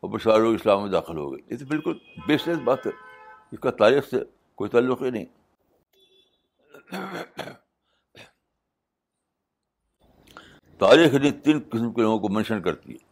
اور 0.00 0.10
بشار 0.10 0.40
اسلام 0.54 0.82
میں 0.82 0.90
داخل 0.90 1.16
ہو 1.16 1.30
گئے 1.32 1.40
یہ 1.50 1.58
تو 1.58 1.64
بالکل 1.68 1.98
بیسلیس 2.26 2.58
بات 2.64 2.86
ہے 2.86 2.90
اس 3.52 3.58
کا 3.62 3.70
تاریخ 3.82 4.08
سے 4.10 4.22
کوئی 4.60 4.70
تعلق 4.70 5.02
ہی 5.02 5.10
نہیں 5.10 5.24
تاریخ 10.78 11.14
نے 11.22 11.30
تین 11.44 11.58
قسم 11.70 11.92
کے 11.92 12.02
لوگوں 12.02 12.18
کو 12.18 12.28
مینشن 12.34 12.62
کرتی 12.62 12.92
ہے 12.92 13.08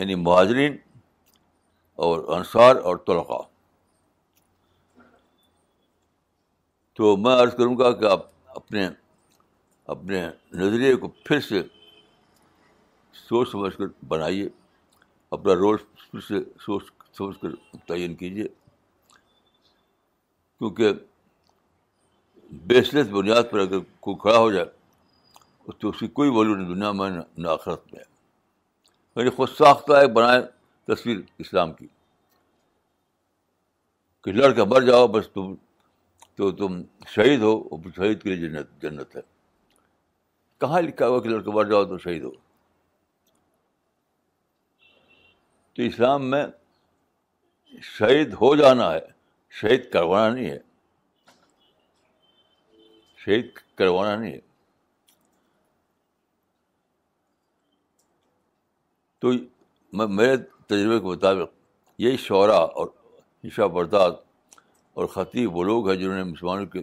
یعنی 0.00 0.14
مہاجرین 0.14 0.76
اور 2.06 2.24
انصار 2.36 2.76
اور 2.90 2.96
طلقا 3.06 3.40
تو 6.96 7.16
میں 7.26 7.34
عرض 7.42 7.54
کروں 7.56 7.76
گا 7.78 7.92
کہ 8.00 8.04
آپ 8.10 8.26
اپنے 8.56 8.88
اپنے 9.94 10.22
نظریے 10.58 10.94
کو 10.96 11.08
پھر 11.24 11.40
سے 11.40 11.62
سوچ 13.28 13.48
سمجھ 13.50 13.76
کر 13.76 13.86
بنائیے 14.08 14.48
اپنا 15.36 15.54
رول 15.58 15.76
پھر 16.10 16.20
سے 16.28 16.40
سوچ 16.64 16.84
سمجھ 17.16 17.38
کر 17.40 17.48
متعین 17.72 18.14
کیجیے 18.14 18.46
کیونکہ 20.58 20.92
بیسلیس 22.66 23.06
بنیاد 23.10 23.50
پر 23.50 23.58
اگر 23.58 23.78
کوئی 24.00 24.16
کھڑا 24.20 24.38
ہو 24.38 24.50
جائے 24.52 25.72
تو 25.78 25.88
اس 25.88 25.98
کی 26.00 26.06
کوئی 26.18 26.30
ویلو 26.30 26.54
نہیں 26.54 26.68
دنیا 26.74 26.90
میں 26.92 27.10
نہ 27.10 27.48
آخرت 27.48 27.92
میں 27.92 28.00
یعنی 29.16 29.30
خود 29.36 29.48
ساختہ 29.58 29.92
ایک 30.00 30.10
بنائے 30.12 30.40
تصویر 30.92 31.18
اسلام 31.44 31.72
کی 31.72 31.86
کہ 34.24 34.32
لڑکا 34.32 34.64
مر 34.70 34.82
جاؤ 34.86 35.06
بس 35.16 35.28
تم 35.34 35.54
تو 36.36 36.50
تم 36.56 36.80
شہید 37.14 37.40
ہو 37.42 37.52
اور 37.70 37.90
شہید 37.96 38.22
کے 38.22 38.34
لیے 38.34 38.48
جنت 38.48 38.80
جنت 38.82 39.16
ہے 39.16 39.20
کہاں 40.62 40.80
لکھا 40.82 41.06
ہوا 41.08 41.20
کہ 41.20 41.28
لڑکے 41.28 41.50
مر 41.54 41.64
جاؤ 41.70 41.84
تو 41.84 41.96
شہید 41.98 42.22
ہو 42.24 42.30
تو 45.74 45.82
اسلام 45.82 46.26
میں 46.30 46.44
شہید 47.82 48.34
ہو 48.40 48.54
جانا 48.56 48.90
ہے 48.92 48.98
شہید 49.60 49.88
کروانا 49.92 50.28
نہیں 50.34 50.50
ہے 50.50 50.58
شہید 53.24 53.46
کروانا 53.78 54.14
نہیں 54.20 54.32
ہے 54.32 54.40
تو 59.22 59.32
میرے 60.20 60.36
تجربے 60.36 61.00
کے 61.00 61.06
مطابق 61.06 61.52
یہی 62.06 62.16
شعرا 62.26 62.58
اور 62.80 62.86
عشا 63.50 63.66
برداد 63.80 64.22
اور 64.98 65.06
خطیب 65.16 65.56
وہ 65.56 65.64
لوگ 65.70 65.88
ہیں 65.90 65.96
جنہوں 66.04 66.16
نے 66.16 66.22
مسلمانوں 66.30 66.66
کی 66.76 66.82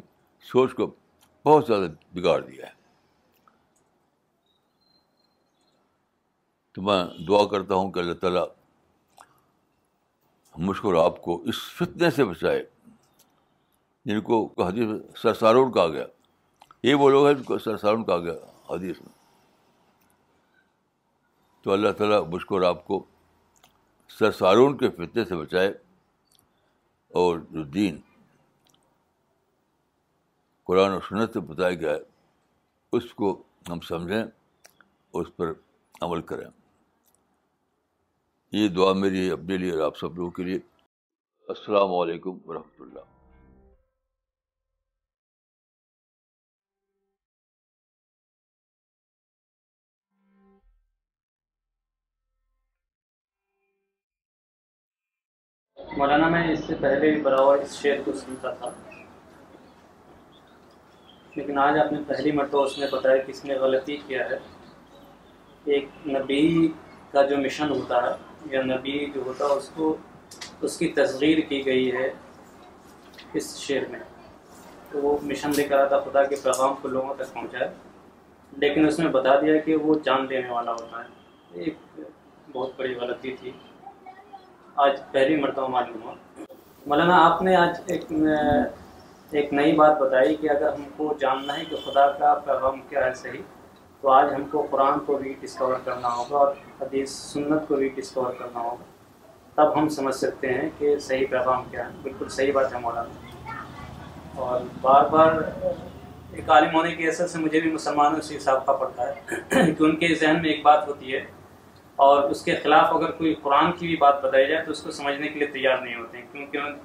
سوچ 0.52 0.74
کو 0.82 0.92
بہت 1.46 1.68
زیادہ 1.68 1.88
بگاڑ 2.18 2.40
دیا 2.42 2.66
ہے 2.66 2.78
تو 6.80 6.84
میں 6.86 7.26
دعا 7.28 7.44
کرتا 7.52 7.76
ہوں 7.76 7.90
کہ 7.92 8.00
اللہ 8.00 8.14
تعالیٰ 8.20 8.44
مجھ 10.68 10.78
کو 10.82 11.00
آپ 11.00 11.22
کو 11.22 11.36
اس 11.52 11.58
فتنے 11.78 12.10
سے 12.16 12.24
بچائے 12.26 12.64
جن 14.10 14.20
کو 14.28 14.38
حدیث 14.68 14.90
ہے 14.92 14.96
سر 15.22 15.34
سارون 15.40 15.72
گیا 15.76 16.06
یہ 16.88 16.94
وہ 17.02 17.10
لوگ 17.10 17.26
ہیں 17.28 17.34
جن 17.34 17.42
کو 17.44 17.58
سر 17.66 17.76
کہا 17.82 18.18
گیا 18.20 18.34
حدیث 18.70 19.02
میں 19.02 19.12
تو 21.64 21.72
اللہ 21.74 21.92
تعالیٰ 21.98 22.22
مجھ 22.34 22.46
کو 22.52 22.66
آپ 22.66 22.86
کو 22.88 23.04
سر 24.18 24.32
سارون 24.40 24.78
کے 24.78 24.90
فتنے 25.00 25.26
سے 25.30 25.36
بچائے 25.38 25.72
اور 27.24 27.40
جو 27.52 27.64
دین 27.74 27.98
قرآن 30.72 30.94
و 30.94 31.00
سنت 31.10 31.34
سے 31.34 31.40
بتایا 31.52 31.76
گیا 31.84 31.92
ہے 31.94 32.98
اس 32.98 33.14
کو 33.22 33.36
ہم 33.72 33.80
سمجھیں 33.90 34.22
اور 34.24 35.22
اس 35.22 35.36
پر 35.38 35.54
عمل 36.02 36.22
کریں 36.32 36.46
یہ 38.58 38.68
دعا 38.76 38.94
میری 39.00 39.30
اپنے 39.32 39.58
لیے 39.58 39.72
اور 39.72 39.82
آپ 39.86 39.98
سب 39.98 40.16
لوگوں 40.18 40.32
کے 40.36 40.44
لیے 40.44 40.58
السلام 41.54 41.94
علیکم 41.96 42.38
ورحمۃ 42.46 42.82
اللہ 42.84 43.08
مولانا 55.98 56.28
میں 56.36 56.44
اس 56.54 56.64
سے 56.68 56.76
پہلے 56.82 57.12
بھی 57.14 57.22
برابر 57.24 57.60
اس 57.62 57.78
شعر 57.82 58.02
کو 58.06 58.14
سنتا 58.22 58.54
تھا 58.62 58.70
لیکن 61.36 61.58
آج 61.68 61.78
آپ 61.84 61.94
نے 61.94 62.00
پہلی 62.08 62.32
مرتبہ 62.42 62.64
اس 62.66 62.78
نے 62.80 62.86
بتایا 62.94 63.18
کہ 63.26 63.30
اس 63.32 63.44
نے 63.46 63.58
غلطی 63.66 63.98
کیا 64.08 64.26
ہے 64.30 64.40
ایک 65.76 66.08
نبی 66.18 66.48
کا 67.12 67.26
جو 67.30 67.38
مشن 67.46 67.70
ہوتا 67.76 68.02
ہے 68.10 68.18
یا 68.52 68.62
نبی 68.64 69.06
جو 69.14 69.22
ہوتا 69.26 69.46
اس 69.56 69.70
کو 69.76 69.96
اس 70.64 70.78
کی 70.78 70.88
تصغیر 70.96 71.40
کی 71.50 71.66
گئی 71.66 71.92
ہے 71.96 72.10
اس 73.40 73.56
شعر 73.60 73.86
میں 73.92 74.00
تو 74.92 75.00
وہ 75.02 75.18
مشن 75.24 75.52
کر 75.58 75.76
رہا 75.76 75.86
تھا 75.88 76.00
خدا 76.10 76.24
کے 76.30 76.36
پیغام 76.44 76.74
کو 76.82 76.88
لوگوں 76.88 77.14
تک 77.18 77.34
پہنچایا 77.34 77.68
لیکن 78.62 78.86
اس 78.88 79.00
میں 79.00 79.08
بتا 79.12 79.36
دیا 79.42 79.58
کہ 79.66 79.76
وہ 79.84 79.96
جان 80.06 80.30
دینے 80.30 80.50
والا 80.50 80.72
ہوتا 80.80 81.04
ہے 81.04 81.62
ایک 81.64 81.76
بہت 82.54 82.72
بڑی 82.78 82.94
غلطی 83.02 83.36
تھی 83.40 83.52
آج 84.86 85.00
پہلی 85.12 85.36
مرتبہ 85.42 85.68
معلوم 85.68 86.02
ہوا 86.04 86.14
مولانا 86.88 87.18
آپ 87.26 87.42
نے 87.42 87.56
آج 87.56 87.92
ایک 87.92 88.06
ایک 89.40 89.54
نئی 89.54 89.72
بات 89.78 89.98
بتائی 90.02 90.36
کہ 90.36 90.50
اگر 90.50 90.68
ہم 90.74 90.84
کو 90.98 91.14
جاننا 91.20 91.58
ہے 91.58 91.66
کہ 91.70 91.76
خدا 91.86 92.12
کا 92.20 92.34
پیغام 92.46 92.80
کیا 92.90 93.06
ہے 93.06 93.14
صحیح 93.22 93.42
تو 94.02 94.10
آج 94.10 94.28
ہم 94.34 94.44
کو 94.52 94.62
قرآن 94.72 95.00
کو 95.06 95.16
بھی 95.22 95.34
ڈسکور 95.40 95.74
کرنا 95.86 96.10
ہوگا 96.16 96.38
اور 96.38 96.54
حدیث 96.82 97.12
سنت 97.32 97.68
کو 97.68 97.76
بھی 97.78 97.88
ڈسکور 97.96 98.32
کرنا 98.40 98.60
ہوگا 98.60 98.84
تب 99.56 99.78
ہم 99.80 99.88
سمجھ 99.96 100.14
سکتے 100.16 100.54
ہیں 100.54 100.70
کہ 100.78 100.98
صحیح 101.08 101.26
پیغام 101.30 101.64
کیا 101.72 101.86
ہے 101.86 101.92
بالکل 102.04 102.28
صحیح 102.36 102.52
بات 102.56 102.74
ہے 102.74 102.80
مولانا 102.80 103.56
اور 104.44 104.60
بار 104.82 105.10
بار 105.12 105.40
ایک 106.34 106.50
عالم 106.50 106.76
ہونے 106.76 106.94
کی 106.96 107.08
اثر 107.08 107.28
سے 107.28 107.40
مجھے 107.40 107.60
بھی 107.62 107.72
مسلمانوں 107.72 108.22
سے 108.28 108.38
کا 108.66 108.72
پڑتا 108.74 109.08
ہے 109.08 109.26
کہ 109.50 109.84
ان 109.84 109.96
کے 110.04 110.14
ذہن 110.16 110.42
میں 110.42 110.50
ایک 110.50 110.64
بات 110.66 110.88
ہوتی 110.88 111.14
ہے 111.14 111.22
اور 112.08 112.30
اس 112.32 112.44
کے 112.44 112.56
خلاف 112.64 112.94
اگر 112.96 113.12
کوئی 113.18 113.34
قرآن 113.44 113.72
کی 113.80 113.88
بھی 113.88 113.96
بات 114.04 114.22
بتائی 114.24 114.48
جائے 114.48 114.64
تو 114.66 114.72
اس 114.72 114.82
کو 114.84 114.92
سمجھنے 115.00 115.28
کے 115.30 115.40
لیے 115.40 115.48
تیار 115.58 115.78
نہیں 115.82 115.96
ہوتے 116.00 116.18
ہیں 116.18 116.26
کیونکہ 116.32 116.58
ان 116.58 116.78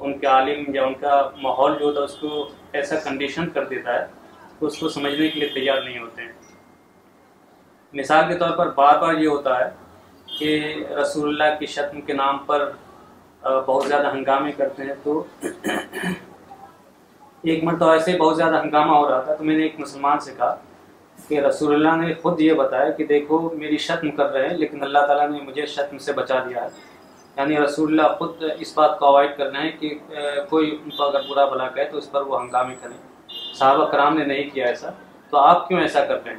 ان 0.00 0.18
کے 0.18 0.26
عالم 0.26 0.74
یا 0.74 0.84
ان 0.84 0.94
کا 1.00 1.20
ماحول 1.42 1.78
جو 1.78 1.84
ہوتا 1.84 2.00
ہے 2.00 2.04
اس 2.04 2.16
کو 2.20 2.46
ایسا 2.80 2.96
کنڈیشن 3.08 3.48
کر 3.54 3.64
دیتا 3.74 3.98
ہے 3.98 4.06
کہ 4.60 4.64
اس 4.66 4.78
کو 4.78 4.88
سمجھنے 4.96 5.28
کے 5.30 5.38
لیے 5.40 5.48
تیار 5.54 5.82
نہیں 5.82 5.98
ہوتے 5.98 6.22
ہیں 6.22 6.30
مثال 8.00 8.28
کے 8.28 8.34
طور 8.38 8.50
پر 8.56 8.70
بار 8.76 8.98
بار 9.00 9.14
یہ 9.14 9.28
ہوتا 9.28 9.58
ہے 9.58 9.70
کہ 10.38 10.50
رسول 11.00 11.28
اللہ 11.28 11.58
کی 11.58 11.66
شتم 11.72 12.00
کے 12.00 12.12
نام 12.12 12.38
پر 12.46 12.68
بہت 13.44 13.86
زیادہ 13.88 14.12
ہنگامے 14.14 14.52
کرتے 14.56 14.82
ہیں 14.82 14.94
تو 15.02 15.22
ایک 17.42 17.64
مرتبہ 17.64 17.92
ایسے 17.92 18.16
بہت 18.18 18.36
زیادہ 18.36 18.60
ہنگامہ 18.62 18.96
ہو 18.96 19.08
رہا 19.08 19.18
تھا 19.24 19.34
تو 19.34 19.44
میں 19.44 19.56
نے 19.56 19.62
ایک 19.62 19.80
مسلمان 19.80 20.18
سے 20.26 20.32
کہا 20.36 20.54
کہ 21.28 21.40
رسول 21.40 21.74
اللہ 21.74 21.96
نے 22.02 22.12
خود 22.22 22.40
یہ 22.40 22.52
بتایا 22.60 22.90
کہ 22.96 23.04
دیکھو 23.06 23.38
میری 23.58 23.76
شتم 23.86 24.10
کر 24.20 24.30
رہے 24.32 24.48
ہیں 24.48 24.56
لیکن 24.58 24.82
اللہ 24.84 25.06
تعالیٰ 25.06 25.28
نے 25.30 25.40
مجھے 25.42 25.66
شتم 25.74 25.98
سے 26.06 26.12
بچا 26.12 26.38
دیا 26.48 26.62
ہے 26.64 26.68
یعنی 27.36 27.56
رسول 27.64 27.90
اللہ 27.90 28.14
خود 28.18 28.42
اس 28.60 28.76
بات 28.76 28.98
کو 28.98 29.06
اوائڈ 29.06 29.36
کر 29.36 29.50
رہے 29.50 29.68
ہیں 29.68 29.70
کہ 29.80 29.94
کوئی 30.50 30.70
ان 30.70 30.90
کو 30.96 31.04
اگر 31.08 31.28
برا 31.28 31.44
بھلا 31.52 31.68
کہے 31.74 31.84
تو 31.90 31.98
اس 31.98 32.10
پر 32.12 32.22
وہ 32.32 32.40
ہنگامے 32.42 32.74
کریں 32.82 32.96
صحابہ 33.58 33.84
کرام 33.92 34.18
نے 34.18 34.24
نہیں 34.24 34.50
کیا 34.54 34.66
ایسا 34.66 34.90
تو 35.30 35.38
آپ 35.38 35.68
کیوں 35.68 35.80
ایسا 35.80 36.04
کرتے 36.06 36.30
ہیں 36.30 36.38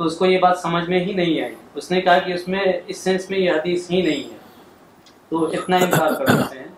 تو 0.00 0.06
اس 0.06 0.16
کو 0.18 0.26
یہ 0.26 0.38
بات 0.42 0.58
سمجھ 0.58 0.88
میں 0.90 0.98
ہی 1.04 1.12
نہیں 1.14 1.40
آئی 1.44 1.54
اس 1.80 1.90
نے 1.90 2.00
کہا 2.02 2.18
کہ 2.26 2.32
اس 2.32 2.46
میں 2.52 2.60
اس 2.92 2.98
سینس 3.04 3.28
میں 3.30 3.38
یہ 3.38 3.50
حدیث 3.52 3.90
ہی 3.90 4.00
نہیں 4.02 4.22
ہے 4.28 5.16
تو 5.28 5.44
اتنا 5.58 5.76
انکار 5.84 6.12
کر 6.18 6.26
دیتے 6.38 6.58
ہیں 6.58 6.68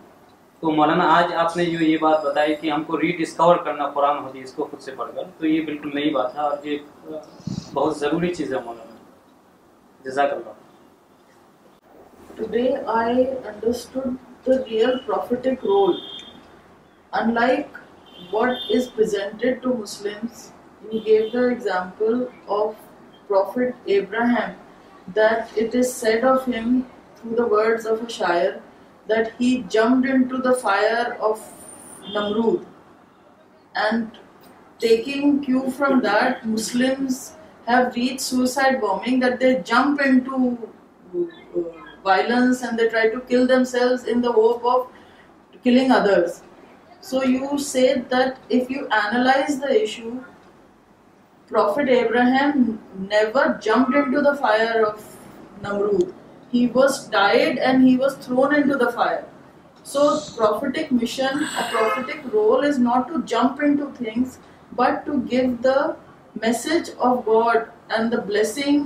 تو 0.60 0.70
مولانا 0.78 1.04
آج 1.18 1.32
آپ 1.44 1.56
نے 1.56 1.64
جو 1.66 1.84
یہ 1.84 1.96
بات 2.06 2.24
بتائی 2.24 2.54
کہ 2.60 2.70
ہم 2.72 2.82
کو 2.90 3.00
ری 3.00 3.10
ڈسکور 3.20 3.56
کرنا 3.66 3.86
قرآن 4.00 4.16
حدیث 4.24 4.52
کو 4.54 4.64
خود 4.70 4.80
سے 4.88 4.92
پڑھ 5.02 5.10
کر 5.14 5.30
تو 5.38 5.46
یہ 5.46 5.60
بالکل 5.70 5.94
نئی 6.00 6.10
بات 6.18 6.34
ہے 6.34 6.40
اور 6.48 6.66
یہ 6.66 6.78
بہت 7.74 7.96
ضروری 8.02 8.34
چیز 8.34 8.52
ہے 8.54 8.60
مولانا 8.66 9.00
جزاک 10.10 10.32
اللہ 10.32 10.60
Today 12.42 12.76
I 13.06 13.08
understood 13.54 14.18
the 14.44 14.62
real 14.68 14.98
prophetic 15.08 15.62
role. 15.74 15.98
Unlike 17.12 17.76
what 18.36 18.70
is 18.80 18.88
presented 19.00 19.62
to 19.66 19.74
Muslims, 19.82 20.48
he 20.90 21.00
gave 21.12 21.28
the 21.34 21.42
example 21.50 22.26
of 22.56 22.74
Prophet 23.32 23.88
Abraham 23.94 24.56
that 25.20 25.58
it 25.64 25.74
is 25.82 25.94
said 26.00 26.28
of 26.32 26.44
him 26.54 26.76
through 27.16 27.36
the 27.40 27.48
words 27.54 27.88
of 27.92 28.02
a 28.02 28.10
shayar 28.16 28.50
that 29.12 29.30
he 29.38 29.52
jumped 29.74 30.08
into 30.14 30.40
the 30.46 30.54
fire 30.62 31.06
of 31.28 31.46
Namrud, 32.16 32.66
and 33.84 34.18
taking 34.84 35.36
cue 35.44 35.70
from 35.78 36.00
that, 36.06 36.46
Muslims 36.54 37.20
have 37.66 37.96
reached 37.96 38.24
suicide 38.28 38.80
bombing, 38.84 39.20
that 39.26 39.38
they 39.40 39.50
jump 39.72 40.00
into 40.06 40.38
uh, 40.64 41.66
violence 42.08 42.62
and 42.62 42.78
they 42.78 42.88
try 42.96 43.04
to 43.14 43.20
kill 43.28 43.46
themselves 43.52 44.08
in 44.14 44.24
the 44.26 44.32
hope 44.40 44.66
of 44.74 44.88
killing 45.66 45.92
others. 45.98 46.42
So 47.00 47.22
you 47.36 47.58
say 47.68 47.86
that 48.14 48.54
if 48.60 48.70
you 48.76 48.86
analyze 49.04 49.58
the 49.66 49.82
issue, 49.82 50.12
jump 51.52 53.38
in 53.96 54.26
fired 54.40 55.64
and 57.58 57.76
ہیرون 57.84 58.60
fire 58.94 59.16
سوفیٹک 59.92 62.24
role 62.32 62.66
is 62.66 62.76
not 62.78 63.00
to 63.08 63.14
jump 63.34 63.54
into 63.66 63.86
things 63.98 64.30
but 64.76 64.92
to 65.06 65.12
give 65.30 65.44
the 65.64 65.76
message 66.46 66.82
of 67.08 67.14
God 67.26 67.58
and 67.96 68.04
the 68.12 68.20
blessing 68.26 68.78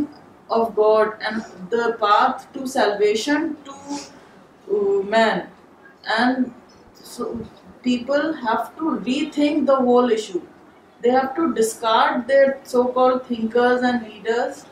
God 0.76 1.09
and 1.29 1.37
the 1.72 2.66
celebration 2.66 3.40
people 7.83 8.20
have 8.42 8.61
to 8.76 8.85
rethink 9.35 9.55
the 9.68 9.76
They 11.06 11.12
have 11.12 11.37
to 11.37 11.54
discard 11.54 12.26
their 12.26 12.59
so-called 12.64 13.26
thinkers 13.26 13.82
and 13.88 14.02
leaders 14.09 14.64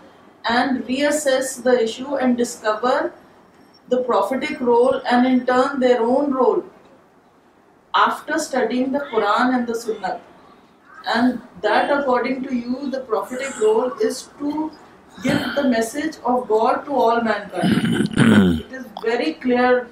and 0.44 0.84
reassess 0.84 1.62
the 1.62 1.80
issue 1.80 2.16
and 2.16 2.36
discover 2.36 3.12
the 3.88 3.98
prophetic 4.02 4.58
role 4.60 5.00
and 5.08 5.24
in 5.28 5.46
turn 5.46 5.78
their 5.78 6.00
own 6.00 6.32
role 6.32 6.64
after 7.94 8.40
studying 8.40 8.90
the 8.90 8.98
Quran 9.12 9.54
and 9.58 9.68
the 9.68 9.76
Sunnah. 9.76 10.20
And 11.06 11.40
that, 11.60 11.92
according 11.96 12.42
to 12.48 12.52
you, 12.52 12.90
the 12.90 13.02
prophetic 13.02 13.60
role 13.60 13.92
is 14.00 14.28
to 14.40 14.72
give 15.22 15.54
the 15.54 15.68
message 15.68 16.16
of 16.24 16.48
God 16.48 16.84
to 16.86 16.94
all 16.94 17.20
mankind. 17.20 18.08
It 18.64 18.72
is 18.72 18.84
very 19.02 19.34
clear 19.34 19.86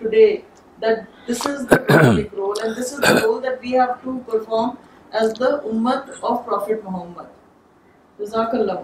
today 0.00 0.44
that 0.80 1.06
this 1.26 1.44
is 1.44 1.66
the 1.66 1.76
prophetic 1.76 2.32
role 2.32 2.58
and 2.62 2.74
this 2.74 2.90
is 2.90 3.00
the 3.00 3.20
role 3.22 3.40
that 3.42 3.60
we 3.60 3.72
have 3.72 4.02
to 4.02 4.18
perform 4.26 4.78
as 5.14 5.32
the 5.34 5.60
Ummat 5.70 6.06
of 6.28 6.44
Prophet 6.46 6.82
Muhammad. 6.84 7.26
JazakAllah. 8.20 8.78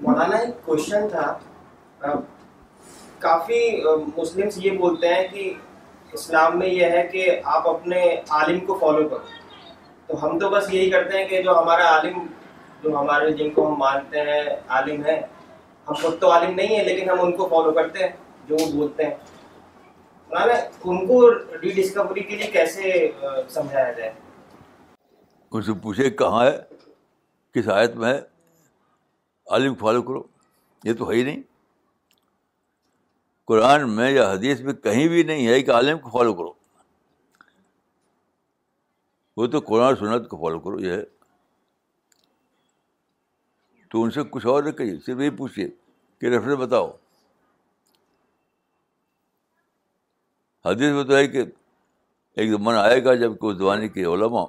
مولانا 0.00 0.36
ایک 0.38 0.54
کوشن 0.64 1.06
تھا 1.08 1.26
کافی 3.18 3.60
مسلم 4.16 4.48
یہ 4.64 4.70
بولتے 4.78 5.12
ہیں 5.14 5.22
کہ 5.32 5.52
اسلام 6.14 6.58
میں 6.58 6.68
یہ 6.68 6.90
ہے 6.96 7.02
کہ 7.12 7.40
آپ 7.54 7.68
اپنے 7.68 8.00
عالم 8.38 8.58
کو 8.66 8.76
فالو 8.80 9.08
کرو 9.08 10.06
تو 10.06 10.22
ہم 10.24 10.38
تو 10.38 10.48
بس 10.50 10.72
یہی 10.72 10.90
کرتے 10.90 11.18
ہیں 11.18 11.24
کہ 11.28 11.42
جو 11.42 11.58
ہمارا 11.58 11.88
عالم 11.96 12.18
جو 12.82 12.96
ہمارے 12.98 13.30
جن 13.38 13.50
کو 13.54 13.68
ہم 13.68 13.78
مانتے 13.78 14.22
ہیں 14.30 14.42
عالم 14.78 15.04
ہیں 15.06 15.18
ہم 15.88 15.94
خود 16.02 16.18
تو 16.20 16.32
عالم 16.32 16.54
نہیں 16.54 16.76
ہیں 16.76 16.84
لیکن 16.84 17.10
ہم 17.10 17.24
ان 17.24 17.32
کو 17.36 17.48
فالو 17.50 17.72
کرتے 17.80 18.02
ہیں 18.04 18.10
جو 18.48 18.56
وہ 18.60 18.70
بولتے 18.76 19.04
ہیں 19.06 19.14
ان 25.50 25.62
سے 25.62 25.72
پوچھے 25.82 26.08
کہاں 26.10 26.44
ہے 26.44 26.56
کس 27.54 27.68
آیت 27.74 27.94
میں 27.96 28.12
ہے 28.12 28.18
عالم 29.50 29.74
فالو 29.80 30.02
کرو 30.02 30.22
یہ 30.84 30.94
تو 30.98 31.10
ہے 31.10 31.16
ہی 31.16 31.22
نہیں 31.24 31.42
قرآن 33.48 33.88
میں 33.96 34.10
یا 34.10 34.30
حدیث 34.32 34.60
میں 34.60 34.72
کہیں 34.74 35.06
بھی 35.08 35.22
نہیں 35.22 35.46
ہے 35.46 35.60
کہ 35.62 35.70
عالم 35.70 35.98
کو 35.98 36.10
فالو 36.18 36.34
کرو 36.34 36.52
وہ 39.36 39.46
تو 39.52 39.60
قرآن 39.66 39.96
سنت 39.96 40.28
کو 40.28 40.36
فالو 40.44 40.58
کرو 40.60 40.80
یہ 40.84 40.90
ہے 40.92 41.02
تو 43.90 44.02
ان 44.02 44.10
سے 44.10 44.20
کچھ 44.30 44.46
اور 44.52 44.62
نہ 44.62 44.70
کہیے 44.78 44.98
صرف 45.06 45.20
یہ 45.20 45.30
پوچھیے 45.38 45.68
کہ 46.20 46.26
ریفرنس 46.34 46.58
بتاؤ 46.60 46.90
حدیث 50.70 50.92
میں 50.92 51.02
تو 51.04 51.16
ہے 51.16 51.26
کہ 51.28 51.42
ایک 52.40 52.50
زمانہ 52.50 52.78
آئے 52.78 53.02
گا 53.04 53.14
جب 53.22 53.36
کہ 53.40 53.46
اس 53.46 53.56
زمانے 53.58 53.88
کے 53.88 54.04
علماء 54.14 54.44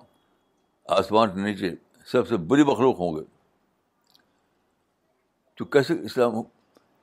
آسمان 0.98 1.30
کے 1.34 1.42
نیچے 1.42 1.70
سب 2.12 2.28
سے 2.28 2.38
بری 2.52 2.64
مخلوق 2.74 3.00
ہوں 3.00 3.16
گے 3.16 3.24
تو 5.58 5.66
کیسے 5.76 5.94
اسلام 6.10 6.42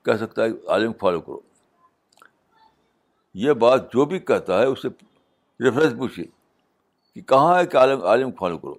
کہہ 0.09 0.16
سکتا 0.24 0.44
ہے 0.44 0.48
عالم 0.74 0.92
فالو 1.00 1.20
کرو 1.29 1.38
یہ 3.42 3.53
بات 3.64 3.92
جو 3.92 4.05
بھی 4.11 4.18
کہتا 4.31 4.59
ہے 4.61 4.66
اسے 4.72 4.88
ریفرنس 5.66 5.96
پوچھیے 5.98 6.24
کہ 7.14 7.20
کہاں 7.35 7.59
ہے 7.59 7.66
کہ 7.66 7.77
عالم 7.77 8.05
عالم 8.12 8.31
فالو 8.40 8.59
کرو 8.59 8.74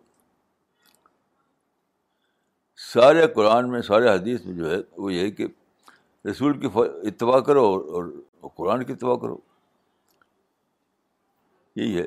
سارے 2.91 3.27
قرآن 3.35 3.71
میں 3.71 3.81
سارے 3.89 4.09
حدیث 4.09 4.45
میں 4.45 4.53
جو 4.57 4.69
ہے 4.71 4.77
وہ 5.03 5.13
یہ 5.13 5.23
ہے 5.25 5.31
کہ 5.39 5.47
رسول 6.29 6.57
کی 6.59 6.69
اتباع 7.09 7.39
کرو 7.49 7.65
اور 7.97 8.09
قرآن 8.55 8.83
کی 8.85 8.93
اتباع 8.93 9.15
کرو 9.25 9.37
یہی 11.75 11.97
ہے 11.97 12.05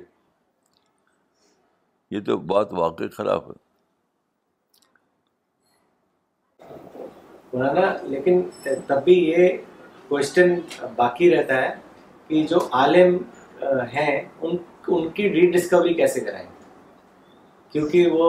یہ 2.11 2.21
تو 2.27 2.37
بات 2.53 2.73
واقعی 2.73 3.09
خراب 3.17 3.51
ہے 3.51 3.67
مولانا 7.53 7.81
لیکن 8.11 8.41
تب 8.87 9.05
بھی 9.05 9.15
یہ 9.19 9.49
کوشچن 10.09 10.55
باقی 10.97 11.31
رہتا 11.35 11.61
ہے 11.63 11.75
کہ 12.29 12.43
جو 12.51 12.59
عالم 12.81 13.17
ہیں 13.95 14.17
ان 14.41 14.57
ان 14.97 15.09
کی 15.17 15.29
ری 15.33 15.51
ڈسکوری 15.53 15.95
کیسے 15.95 16.21
کرائیں 16.27 16.47
کیونکہ 17.73 18.07
وہ 18.13 18.29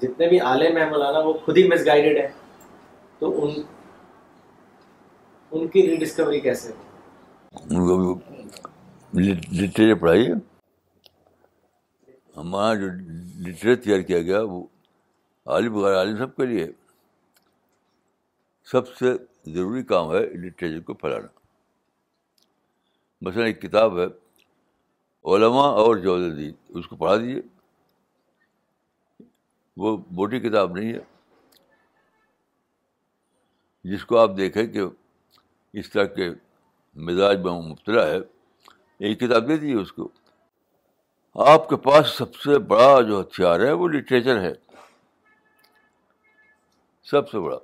جتنے 0.00 0.28
بھی 0.28 0.40
عالم 0.50 0.76
ہیں 0.76 0.88
مولانا 0.90 1.18
وہ 1.26 1.32
خود 1.44 1.58
ہی 1.58 1.66
مس 1.68 1.86
گائیڈیڈ 1.86 2.18
ہیں 2.20 2.28
تو 3.18 3.32
ان 3.44 3.60
ان 5.50 5.66
کی 5.68 5.86
ری 5.90 5.96
ڈسکوری 6.04 6.40
کیسے 6.40 6.72
لٹریچر 9.14 9.94
پڑھائیے 10.00 10.32
ہمارا 12.36 12.74
جو 12.80 12.86
لٹریچر 12.88 13.76
تیار 13.82 14.00
کیا 14.00 14.20
گیا 14.22 14.40
وہ 14.42 14.62
عالم 15.54 15.74
وغیرہ 15.74 15.96
عالم 15.98 16.16
سب 16.18 16.34
کے 16.36 16.46
لیے 16.46 16.66
سب 18.72 18.88
سے 18.96 19.12
ضروری 19.54 19.82
کام 19.92 20.10
ہے 20.14 20.24
لٹریچر 20.46 20.80
کو 20.86 20.94
پھیلانا 20.94 21.26
مثلاً 23.28 23.46
ایک 23.46 23.60
کتاب 23.62 23.98
ہے 24.00 24.06
علما 25.34 25.66
اور 25.82 25.96
جول 26.04 26.24
الدین 26.24 26.52
اس 26.78 26.86
کو 26.88 26.96
پڑھا 26.96 27.16
دیجیے 27.16 27.40
وہ 29.82 29.96
موٹی 30.20 30.40
کتاب 30.48 30.76
نہیں 30.78 30.92
ہے 30.92 31.00
جس 33.94 34.04
کو 34.06 34.18
آپ 34.18 34.36
دیکھیں 34.36 34.66
کہ 34.72 34.80
اس 35.80 35.90
طرح 35.90 36.04
کے 36.16 36.30
مزاج 37.08 37.38
میں 37.44 37.52
مبتلا 37.70 38.06
ہے 38.10 38.18
یہی 39.02 39.14
کتاب 39.20 39.46
دے 39.48 39.54
دیجیے 39.58 40.02
آپ 41.52 41.62
کے 41.68 41.76
پاس 41.86 42.04
سب 42.18 42.34
سے 42.42 42.56
بڑا 42.72 42.90
جو 43.06 43.20
ہتھیار 43.20 43.60
ہے 43.66 43.70
وہ 43.78 43.86
لٹریچر 43.92 44.40
ہے 44.40 44.50
سب 47.10 47.24
سے 47.28 47.32
سے 47.32 47.38
بڑا 47.44 47.56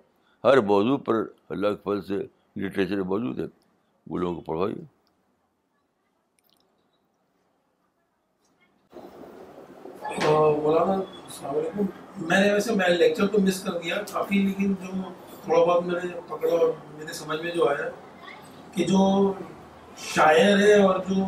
ہر 0.44 0.60
موضوع 0.70 0.96
پر 1.08 1.18
اللہ 1.56 1.74
کے 1.84 2.16
لٹریچر 2.62 3.02
موجود 3.12 3.36
ہے 3.40 3.44
وہ 4.10 4.16
لوگوں 4.18 4.34
کو 4.34 4.42
پڑھوائیے 4.48 4.82
میں 12.26 12.38
نے 12.40 12.46
جو 18.88 19.02
شاعر 20.04 20.58
ہے 20.60 20.74
اور 20.82 20.98
جو 21.08 21.22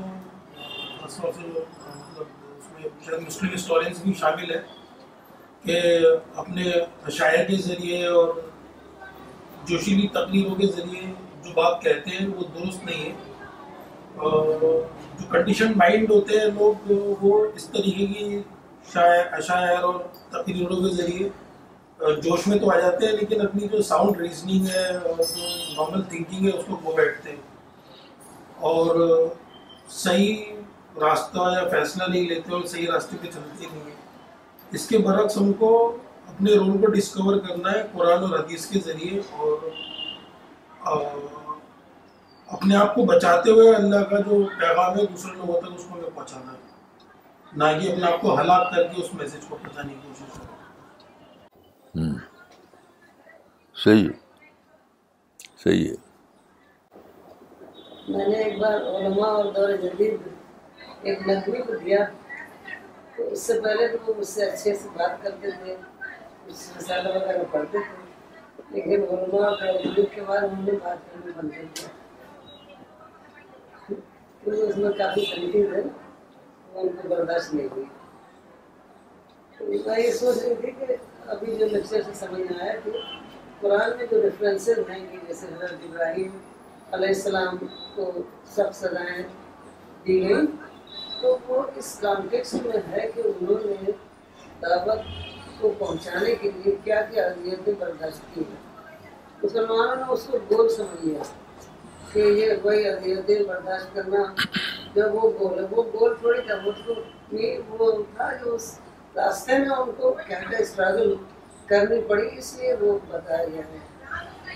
اصل 1.05 1.27
مطلب 1.27 1.57
اس 1.57 2.67
میں 2.73 2.89
شاید 3.07 3.27
مسلم 3.27 3.51
اسٹورینس 3.55 3.99
بھی 4.03 4.13
شامل 4.21 4.51
ہے 4.55 4.61
کہ 5.65 5.81
اپنے 6.43 6.65
شاعر 7.17 7.45
کے 7.49 7.57
ذریعے 7.63 8.07
اور 8.07 8.33
جوشیلی 9.69 10.07
تقریروں 10.15 10.55
کے 10.57 10.67
ذریعے 10.77 11.01
جو 11.45 11.53
بات 11.55 11.83
کہتے 11.83 12.11
ہیں 12.11 12.27
وہ 12.29 12.45
درست 12.59 12.85
نہیں 12.85 13.05
ہے 13.05 13.17
اور 14.29 14.49
جو 15.19 15.27
کنڈیشن 15.33 15.73
مائنڈ 15.79 16.11
ہوتے 16.11 16.39
ہیں 16.39 16.47
لوگ 16.59 16.91
وہ 17.27 17.45
اس 17.55 17.67
طریقے 17.77 18.07
کی 18.15 18.41
شاعر 18.93 19.23
اشاعر 19.39 19.83
اور 19.83 19.99
تقریروں 20.31 20.83
کے 20.85 20.95
ذریعے 21.03 21.29
جوش 22.23 22.47
میں 22.49 22.59
تو 22.59 22.71
آ 22.73 22.79
جاتے 22.81 23.07
ہیں 23.07 23.13
لیکن 23.17 23.41
اپنی 23.47 23.69
جو 23.73 23.83
ساؤنڈ 23.93 24.21
ریزننگ 24.21 24.67
ہے 24.75 24.89
اور 24.97 25.17
جو 25.23 25.49
نارمل 25.77 26.03
تھنکنگ 26.09 26.47
ہے 26.47 26.57
اس 26.59 26.65
کو 26.69 26.77
وہ 26.83 26.93
بیٹھتے 26.97 27.31
ہیں 27.31 27.49
اور 28.69 28.95
صحیح 30.03 30.45
راستہ 31.01 31.51
یا 31.55 31.69
فیصلہ 31.71 32.03
نہیں 32.09 32.29
لیتے 32.29 32.53
اور 32.55 32.63
صحیح 32.73 32.89
راستے 32.93 33.17
پہ 33.21 33.31
چلتے 33.35 33.67
نہیں 33.73 33.85
ہیں 33.85 33.99
اس 34.79 34.87
کے 34.89 34.99
برعکس 35.07 35.37
ہم 35.37 35.53
کو 35.59 35.71
اپنے 36.33 36.53
رول 36.55 36.79
کو 36.81 36.91
ڈسکور 36.93 37.37
کرنا 37.47 37.73
ہے 37.73 37.83
قرآن 37.93 38.23
اور 38.25 38.39
حدیث 38.39 38.67
کے 38.71 38.81
ذریعے 38.85 39.21
اور 40.91 41.07
اپنے 42.59 42.77
آپ 42.77 42.95
کو 42.95 43.05
بچاتے 43.07 43.51
ہوئے 43.51 43.75
اللہ 43.75 44.05
کا 44.11 44.21
جو 44.29 44.43
پیغام 44.61 44.99
ہے 44.99 45.05
دوسرے 45.07 45.33
لوگوں 45.37 45.61
تک 45.61 45.75
اس 45.79 45.85
کو 45.89 45.95
ہمیں 45.95 46.11
پہنچانا 46.15 46.53
ہے 46.53 46.59
نہ 47.57 47.79
کہ 47.83 47.91
اپنے 47.93 48.07
آپ 48.13 48.21
کو 48.21 48.39
ہلاک 48.41 48.71
کر 48.75 48.87
کے 48.95 49.01
اس 49.03 49.15
میسج 49.21 49.47
کو 49.49 49.57
پہنچانے 49.63 49.95
کی 49.95 50.09
کوشش 50.09 50.39
کرنا 50.39 52.13
صحیح 53.85 54.09
صحیح 55.65 55.89
ہے 55.89 55.95
میں 58.11 58.27
نے 58.29 58.37
ایک 58.43 58.55
بار 58.59 58.81
علماء 58.97 59.29
اور 59.33 59.45
دور 59.57 59.71
جدید 59.83 60.15
ایک 61.09 61.19
مجموعے 61.27 61.63
کو 61.67 61.73
دیا 61.85 62.01
تو 63.17 63.21
اس 63.33 63.41
سے 63.47 63.55
پہلے 63.65 63.83
تو 63.93 63.97
وہ 64.07 64.13
مجھ 64.19 64.27
سے 64.29 64.43
اچھے 64.51 64.71
سے 64.81 64.87
بات 64.97 65.15
کرتے 65.23 65.49
تھے 65.63 65.73
اس 66.49 66.59
مسالہ 66.77 67.09
وغیرہ 67.17 67.43
پڑھتے 67.51 67.79
تھے 67.89 67.97
لیکن 68.71 68.99
علماء 69.17 69.45
اور 69.51 69.57
دور 69.63 69.73
جدید 69.85 70.09
کے 70.15 70.21
بعد 70.29 70.43
ہم 70.53 70.61
نے 70.65 70.73
بات 70.85 70.99
کرنے 71.13 71.31
بند 71.37 71.51
کر 71.55 71.65
دیا 71.77 71.91
کیونکہ 74.45 74.65
اس 74.67 74.77
میں 74.85 74.93
کافی 74.99 75.23
تنقید 75.35 75.67
ہے 75.75 75.83
وہ 76.73 76.79
ان 76.83 76.91
کو 77.03 77.07
برداشت 77.17 77.49
نہیں 77.55 77.69
ہوئی 77.77 77.89
میں 79.87 79.99
یہ 80.01 80.11
سوچ 80.21 80.37
رہی 80.43 80.55
تھی 80.61 80.71
کہ 80.79 80.87
ابھی 81.33 81.49
جو 81.59 81.65
لیکچر 81.71 82.01
سے 82.03 82.13
سمجھ 82.27 82.41
میں 82.51 82.57
آیا 82.63 82.75
کہ 82.85 82.91
قرآن 83.61 83.89
میں 83.99 84.07
جو 84.11 84.17
ریفرنسز 84.23 84.79
ہیں 84.91 85.03
کہ 85.11 85.17
جیسے 85.27 85.45
حضرت 85.55 85.79
ابراہیم 85.89 86.33
علیہ 86.97 87.09
السلام 87.09 87.57
کو 87.97 88.11
سب 88.55 88.71
سزائیں 88.75 89.23
دی 90.07 90.15
گئیں 90.29 90.47
تو 91.21 91.37
وہ 91.49 91.61
اس 91.79 91.91
کانٹیکس 92.03 92.55
میں 92.65 92.81
ہے 92.93 93.07
کہ 93.15 93.23
انہوں 93.25 93.67
نے 93.67 93.93
دعوت 94.63 95.01
کو 95.61 95.71
پہنچانے 95.79 96.35
کے 96.41 96.51
لیے 96.55 96.73
کیا 96.85 97.01
کیا 97.11 97.25
اذیتیں 97.27 97.73
برداشت 97.81 98.35
کی 98.35 98.43
ہیں 98.49 99.11
مسلمانوں 99.43 99.95
نے 99.97 100.11
اس 100.13 100.25
کو 100.31 100.39
گول 100.51 100.69
سمجھ 100.77 101.05
لیا 101.05 101.23
کہ 102.13 102.21
یہ 102.41 102.55
کوئی 102.63 102.87
اذیتیں 102.89 103.39
برداشت 103.49 103.95
کرنا 103.95 104.23
جب 104.95 105.15
وہ 105.15 105.31
گول 105.41 105.59
ہے 105.59 105.67
وہ 105.77 105.83
گول 105.93 106.15
تھوڑی 106.21 106.41
تھا 106.47 106.55
وہ 106.65 106.73
تو 106.87 107.79
وہ 107.79 107.91
تھا 108.17 108.31
جو 108.45 108.55
اس 108.55 108.75
راستے 109.17 109.59
میں 109.59 109.77
ان 109.77 109.91
کو 110.01 110.13
کیا 110.27 110.41
اسٹرگل 110.59 111.15
کرنی 111.67 112.01
پڑی 112.09 112.29
اس 112.39 112.55
لیے 112.59 112.75
وہ 112.81 112.99
بتایا 113.11 113.45
گیا 113.47 113.63
ہے 113.73 113.89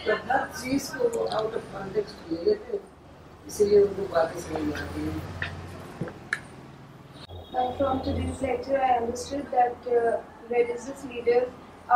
ہر 0.07 0.41
چیز 0.61 0.89
کو 0.99 1.09
وہ 1.15 1.21
آؤٹ 1.39 1.55
آف 1.57 1.73
کانٹیکٹ 1.73 2.33
لے 2.33 2.43
لیتے 2.45 2.73
ہیں 2.73 2.79
اسی 3.47 3.65
لیے 3.67 3.79
ان 3.81 3.93
کو 3.97 4.05
باتیں 4.11 4.41
سمجھ 4.41 4.63
میں 4.65 4.77
آتی 4.83 5.07
ہیں 5.09 5.51
And 7.59 7.77
from 7.81 7.99
today's 8.05 8.41
lecture, 8.45 8.79
I 8.85 8.95
understood 9.01 9.45
that 9.57 9.85
uh, 9.99 10.13
religious 10.53 11.03
leaders 11.11 11.45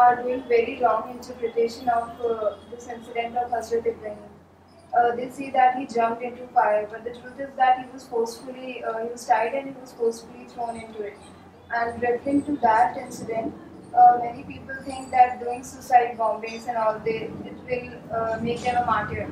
are 0.01 0.21
doing 0.21 0.42
very 0.53 0.75
wrong 0.83 1.09
interpretation 1.14 1.88
of 1.94 2.21
uh, 2.29 2.35
this 2.75 2.87
incident 2.97 3.40
of 3.42 3.57
Hazrat 3.57 3.88
Ibrahim. 3.92 4.37
Uh, 4.59 5.11
they 5.21 5.27
say 5.38 5.49
that 5.57 5.75
he 5.81 5.87
jumped 5.94 6.23
into 6.29 6.47
fire, 6.59 6.85
but 6.92 7.03
the 7.09 7.14
truth 7.16 7.42
is 7.47 7.51
that 7.62 7.81
he 7.81 7.87
was 7.97 8.07
forcefully, 8.12 8.77
uh, 8.77 8.94
he 9.01 9.09
was 9.16 9.27
tied 9.33 9.59
and 9.62 9.73
he 9.73 9.75
was 9.81 9.97
forcefully 10.03 10.47
thrown 10.55 10.81
into 10.85 11.09
it. 11.11 11.29
And 11.81 12.09
referring 12.09 12.42
to 12.53 12.57
that 12.68 13.03
incident, 13.09 13.66
many 13.96 14.42
people 14.44 14.74
think 14.85 15.11
that 15.11 15.40
doing 15.42 15.62
suicide 15.64 16.16
bombings 16.18 16.66
and 16.68 16.77
all 16.77 16.98
they 17.05 17.31
it 17.44 17.68
will 17.68 18.16
uh, 18.16 18.38
make 18.40 18.62
them 18.62 18.83
a 18.83 18.87
martyr 18.87 19.27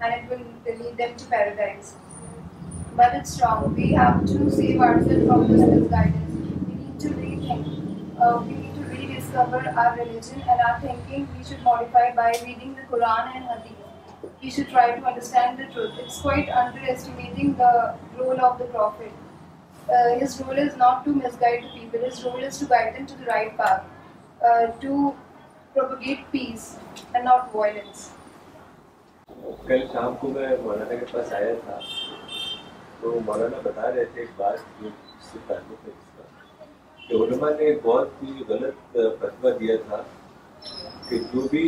and 0.00 0.14
it 0.14 0.24
will 0.30 0.46
lead 0.84 0.96
them 0.96 1.16
to 1.16 1.26
paradise. 1.26 1.94
But 2.94 3.14
it's 3.14 3.40
wrong. 3.40 3.74
We 3.74 3.92
have 3.92 4.24
to 4.26 4.50
save 4.50 4.80
ourselves 4.80 5.26
from 5.26 5.48
this 5.52 5.60
misguidance. 5.60 6.46
We 6.50 6.74
need 6.84 7.00
to 7.00 7.08
rethink. 7.08 7.66
Uh, 8.20 8.42
we 8.42 8.54
need 8.54 8.74
to 8.74 8.84
rediscover 8.84 9.58
our 9.76 9.96
religion 9.98 10.40
and 10.48 10.60
our 10.66 10.80
thinking. 10.80 11.28
We 11.36 11.44
should 11.44 11.62
modify 11.62 12.14
by 12.14 12.32
reading 12.44 12.74
the 12.74 12.82
Quran 12.96 13.36
and 13.36 13.44
Hadith. 13.44 14.32
We 14.42 14.50
should 14.50 14.68
try 14.68 14.96
to 14.98 15.04
understand 15.04 15.58
the 15.58 15.66
truth. 15.74 15.92
It's 16.00 16.20
quite 16.20 16.48
underestimating 16.48 17.56
the 17.56 17.96
role 18.18 18.40
of 18.40 18.58
the 18.58 18.64
Prophet. 18.64 19.12
Uh, 19.88 20.18
his 20.18 20.40
role 20.40 20.58
is 20.58 20.76
not 20.76 21.04
to 21.04 21.10
misguide 21.12 21.64
the 21.64 21.78
people. 21.80 22.00
His 22.00 22.22
role 22.24 22.38
is 22.42 22.58
to 22.58 22.64
guide 22.64 22.94
them 22.96 23.06
to 23.06 23.18
the 23.18 23.26
right 23.26 23.56
path. 23.56 23.84
کل 24.40 25.12
شام 29.92 30.14
کو 30.20 30.28
میں 30.28 30.48
مولانا 30.62 30.94
کے 31.00 31.06
پاس 31.10 31.32
آیا 31.32 31.52
تھا 31.64 31.78
تو 33.00 33.18
مولانا 33.26 33.58
بتا 33.62 33.90
رہے 33.94 34.04
تھے 34.12 34.20
ایک 34.20 34.30
بات 34.36 34.58
جو 34.80 34.88
اس 34.88 35.26
سے 35.30 35.38
تعلق 35.46 35.86
ہے 35.86 35.90
اس 35.90 36.10
کا 36.16 36.66
کہ 37.08 37.14
علماء 37.24 37.50
نے 37.58 37.64
ایک 37.66 37.78
بہت 37.84 38.22
ہی 38.22 38.42
غلط 38.48 38.96
فتبہ 39.20 39.50
دیا 39.58 39.76
تھا 39.88 40.02
کہ 41.08 41.18
جو 41.32 41.46
بھی 41.50 41.64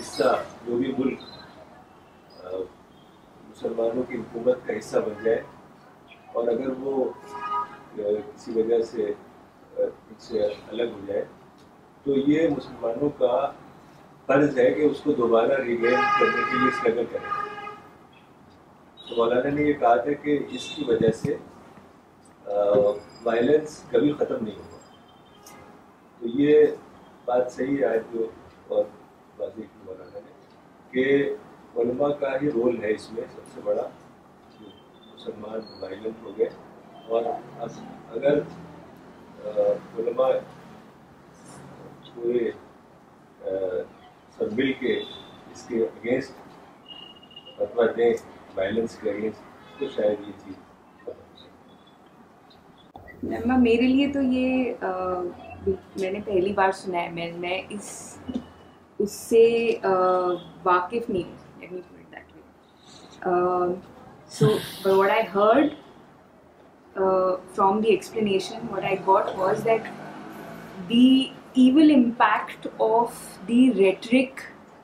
حصہ 0.00 0.34
جو 0.66 0.76
بھی 0.78 0.92
ملک 0.98 1.22
مسلمانوں 2.52 4.02
کی 4.08 4.16
حکومت 4.16 4.66
کا 4.66 4.78
حصہ 4.78 4.98
بن 5.06 5.22
جائے 5.24 5.40
اور 6.34 6.48
اگر 6.48 6.68
وہ 6.84 7.04
کسی 7.94 8.52
وجہ 8.60 8.82
سے 8.90 9.12
سے 10.20 10.42
الگ 10.70 10.90
ہو 10.94 11.00
جائے 11.06 11.24
تو 12.04 12.16
یہ 12.30 12.48
مسلمانوں 12.56 13.08
کا 13.18 13.32
فرض 14.26 14.58
ہے 14.58 14.70
کہ 14.74 14.82
اس 14.86 15.00
کو 15.04 15.12
دوبارہ 15.18 15.60
ریگین 15.60 15.94
کرنے 16.18 16.42
کے 16.50 16.58
لیے 16.58 16.68
اسٹرگل 16.68 17.04
کریں 17.12 17.56
تو 19.08 19.16
مولانا 19.16 19.50
نے 19.54 19.62
یہ 19.62 19.72
کہا 19.82 19.94
تھا 20.06 20.12
کہ 20.24 20.38
جس 20.52 20.68
کی 20.74 20.84
وجہ 20.88 21.10
سے 21.22 21.36
وائلنس 23.24 23.82
کبھی 23.90 24.12
ختم 24.18 24.44
نہیں 24.44 24.56
ہوا 24.56 25.48
تو 26.20 26.28
یہ 26.40 26.62
بات 27.24 27.52
صحیح 27.52 27.78
ہے 27.78 27.84
آج 27.84 28.12
جو 28.12 28.26
اور 28.76 28.84
واضح 29.38 29.56
کی 29.56 29.80
مولانا 29.84 30.20
نے 30.24 30.36
کہ 30.92 31.34
علماء 31.80 32.08
کا 32.20 32.34
ہی 32.42 32.50
رول 32.50 32.82
ہے 32.84 32.90
اس 32.94 33.10
میں 33.12 33.24
سب 33.34 33.52
سے 33.54 33.60
بڑا 33.64 33.88
مسلمان 34.62 35.60
وائلنٹ 35.82 36.22
ہو 36.24 36.32
گئے 36.38 36.48
اور 37.08 37.66
اگر 38.16 38.42
علماء 39.44 40.32
پورے 42.14 42.50
سب 44.36 44.48
مل 44.56 44.70
کے 44.80 44.92
اس 44.98 45.60
کے 45.68 45.76
اگینسٹ 45.84 46.32
فتوا 47.58 47.84
دیں 47.96 48.12
وائلنس 48.56 48.92
کے 49.02 49.06
اگینسٹ 49.10 49.40
تو 49.80 49.84
شاید 49.96 50.16
یہ 50.28 50.32
چیز 50.44 50.56
میرے 53.62 53.86
لیے 53.86 54.06
تو 54.12 54.20
یہ 54.32 54.50
میں 56.00 56.10
نے 56.12 56.18
پہلی 56.24 56.52
بار 56.54 56.72
سنا 56.82 56.98
ہے 57.02 57.08
میں 57.12 57.30
میں 57.38 57.60
اس 57.76 57.88
اس 59.02 59.12
سے 59.12 59.44
واقف 60.64 61.10
نہیں 61.10 61.24
ہوں 61.70 61.82
so 64.38 64.46
what 64.98 65.10
I 65.10 65.22
heard 65.34 65.68
from 66.94 67.80
the 67.80 67.88
explanation 67.90 68.66
اور 69.06 69.52
دیول 71.56 71.92
impact 71.94 72.66
of 72.80 73.12
the 73.48 73.68
rhetoric 73.76 74.40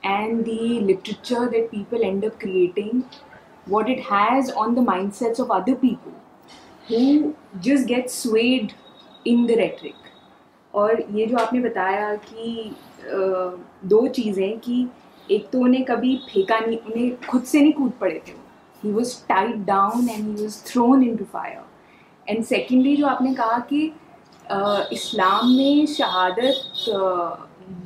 and 0.07 0.45
the 0.45 0.79
literature 0.87 1.47
that 1.51 1.69
people 1.71 2.03
اینڈر 2.03 2.29
creating 2.39 2.99
what 3.71 3.89
it 3.89 4.11
has 4.11 4.51
on 4.63 4.75
the 4.75 4.81
mindset 5.15 5.39
of 5.41 5.51
other 5.51 5.73
people 5.81 6.11
who 6.93 7.29
just 7.65 7.89
get 7.89 8.09
swayed 8.11 8.71
in 9.29 9.47
the 9.49 9.55
rhetoric 9.61 10.03
اور 10.79 10.93
یہ 11.13 11.25
جو 11.25 11.37
آپ 11.41 11.53
نے 11.53 11.59
بتایا 11.59 12.13
کہ 12.29 12.69
uh, 13.15 13.51
دو 13.81 14.05
چیزیں 14.15 14.51
کہ 14.63 14.83
ایک 15.33 15.45
تو 15.51 15.63
انہیں 15.63 15.83
کبھی 15.85 16.17
پھینکا 16.31 16.57
نہیں 16.65 16.77
انہیں 16.91 17.23
خود 17.29 17.45
سے 17.47 17.59
نہیں 17.59 17.71
کود 17.77 17.91
پڑے 17.99 18.19
تھے 18.25 18.33
he 18.83 18.91
was 18.93 19.13
tied 19.27 19.55
down 19.67 20.09
and 20.09 20.37
he 20.37 20.43
was 20.43 20.61
thrown 20.63 21.03
into 21.19 21.25
fire 21.31 21.53
and 22.25 22.45
secondly 22.47 22.95
جو 22.95 23.07
آپ 23.07 23.21
نے 23.21 23.33
کہا 23.37 23.57
کہ 23.69 23.87
اسلام 24.93 25.55
میں 25.55 25.85
شہادت 25.95 26.87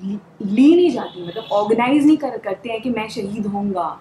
لی 0.03 0.75
نہیں 0.75 0.89
جاتی 0.93 1.23
مطلب 1.23 1.53
آرگنائز 1.53 2.05
نہیں 2.05 2.15
کر 2.21 2.37
کرتے 2.43 2.71
ہیں 2.71 2.79
کہ 2.83 2.89
میں 2.95 3.07
شہید 3.15 3.45
ہوں 3.53 3.73
گا 3.73 3.93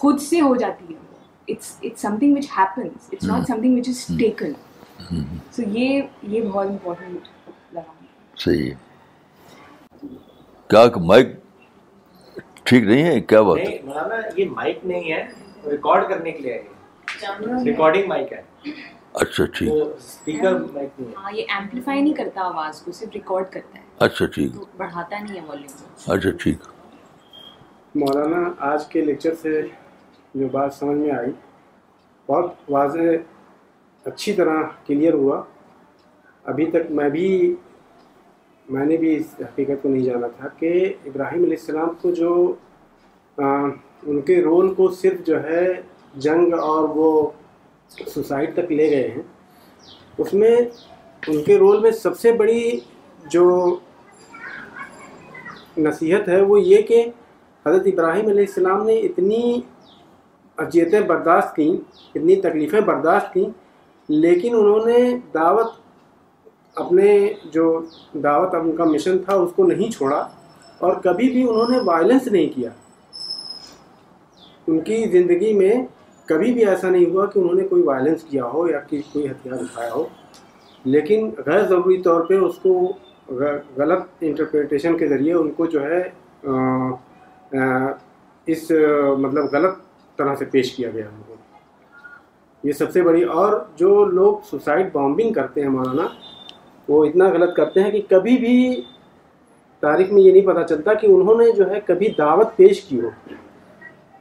خود 0.00 0.20
سے 0.22 0.40
ہو 0.40 0.54
جاتی 0.56 0.92
ہے 0.94 0.98
hmm. 2.10 2.90
hmm. 3.26 4.36
Hmm. 5.62 5.66
یہ 5.72 6.40
اچھا 19.18 19.44
مولانا 27.94 28.40
آج 28.70 28.86
کے 28.88 29.00
لیکچر 29.04 29.34
سے 29.42 29.60
جو 30.34 30.48
بات 30.52 30.74
سمجھ 30.74 30.96
میں 30.98 31.10
آئی 31.16 31.30
بہت 32.26 32.52
واضح 32.70 32.98
اچھی 34.08 34.32
طرح 34.32 34.60
کلیئر 34.86 35.14
ہوا 35.14 35.42
ابھی 36.52 36.66
تک 36.70 36.90
میں 36.98 37.08
بھی 37.10 37.26
میں 38.74 38.84
نے 38.86 38.96
بھی 38.96 39.14
اس 39.16 39.34
حقیقت 39.40 39.82
کو 39.82 39.88
نہیں 39.88 40.04
جانا 40.04 40.26
تھا 40.36 40.48
کہ 40.58 40.72
ابراہیم 41.06 41.42
علیہ 41.44 41.56
السلام 41.60 41.88
کو 42.02 42.10
جو 42.20 42.32
ان 43.42 44.20
کے 44.26 44.40
رول 44.42 44.72
کو 44.74 44.90
صرف 45.00 45.26
جو 45.26 45.42
ہے 45.48 45.66
جنگ 46.26 46.54
اور 46.62 46.88
وہ 46.94 47.10
سوسائڈ 48.14 48.54
تک 48.54 48.70
لے 48.72 48.90
گئے 48.90 49.08
ہیں 49.08 49.22
اس 50.18 50.32
میں 50.34 50.56
ان 51.28 51.42
کے 51.44 51.58
رول 51.58 51.80
میں 51.82 51.90
سب 52.02 52.18
سے 52.20 52.32
بڑی 52.32 52.64
جو 53.30 53.54
نصیحت 55.76 56.28
ہے 56.28 56.40
وہ 56.42 56.60
یہ 56.60 56.82
کہ 56.88 57.04
حضرت 57.66 57.86
ابراہیم 57.92 58.28
علیہ 58.28 58.44
السلام 58.48 58.84
نے 58.86 58.94
اتنی 59.06 59.60
اجیتیں 60.64 61.00
برداشت 61.08 61.54
کیں 61.56 61.68
اتنی 62.14 62.36
تکلیفیں 62.40 62.80
برداشت 62.88 63.32
کیں 63.34 63.48
لیکن 64.08 64.54
انہوں 64.58 64.86
نے 64.86 64.98
دعوت 65.34 65.78
اپنے 66.80 67.12
جو 67.52 67.64
دعوت 68.24 68.54
ان 68.54 68.74
کا 68.76 68.84
مشن 68.84 69.18
تھا 69.24 69.34
اس 69.34 69.50
کو 69.56 69.66
نہیں 69.66 69.90
چھوڑا 69.96 70.16
اور 70.86 70.94
کبھی 71.04 71.28
بھی 71.32 71.42
انہوں 71.48 71.68
نے 71.70 71.78
وائلنس 71.86 72.26
نہیں 72.26 72.48
کیا 72.54 72.70
ان 74.68 74.80
کی 74.84 75.02
زندگی 75.12 75.52
میں 75.54 75.74
کبھی 76.30 76.52
بھی 76.54 76.64
ایسا 76.70 76.88
نہیں 76.90 77.04
ہوا 77.10 77.24
کہ 77.26 77.38
انہوں 77.38 77.54
نے 77.54 77.62
کوئی 77.68 77.82
وائلنس 77.86 78.22
کیا 78.24 78.44
ہو 78.52 78.66
یا 78.68 78.78
کوئی 78.90 79.26
ہتھیار 79.28 79.62
اٹھایا 79.62 79.92
ہو 79.94 80.04
لیکن 80.94 81.30
غیر 81.46 81.62
ضروری 81.68 82.00
طور 82.02 82.20
پہ 82.26 82.34
اس 82.48 82.58
کو 82.62 82.74
غلط 83.78 84.22
انٹرپریٹیشن 84.28 84.96
کے 84.98 85.06
ذریعے 85.08 85.32
ان 85.34 85.50
کو 85.56 85.66
جو 85.72 85.80
ہے 85.86 86.02
اس 88.54 88.70
مطلب 89.24 89.50
غلط 89.52 89.76
طرح 90.18 90.34
سے 90.38 90.44
پیش 90.54 90.72
کیا 90.76 90.90
گیا 90.94 91.06
ان 91.08 91.20
کو 91.26 91.34
یہ 92.68 92.72
سب 92.82 92.92
سے 92.92 93.02
بڑی 93.02 93.22
اور 93.42 93.58
جو 93.82 93.92
لوگ 94.20 94.36
سوسائڈ 94.50 94.86
بامبنگ 94.92 95.32
کرتے 95.32 95.62
ہیں 95.62 95.68
مولانا 95.76 96.06
وہ 96.88 97.04
اتنا 97.04 97.28
غلط 97.38 97.54
کرتے 97.56 97.82
ہیں 97.82 97.90
کہ 97.90 98.00
کبھی 98.10 98.36
بھی 98.46 98.56
تاریخ 99.88 100.12
میں 100.12 100.22
یہ 100.22 100.32
نہیں 100.32 100.46
پتہ 100.54 100.66
چلتا 100.74 100.94
کہ 101.02 101.06
انہوں 101.16 101.42
نے 101.42 101.50
جو 101.56 101.68
ہے 101.70 101.80
کبھی 101.86 102.12
دعوت 102.18 102.56
پیش 102.56 102.84
کی 102.88 103.00
ہو 103.00 103.10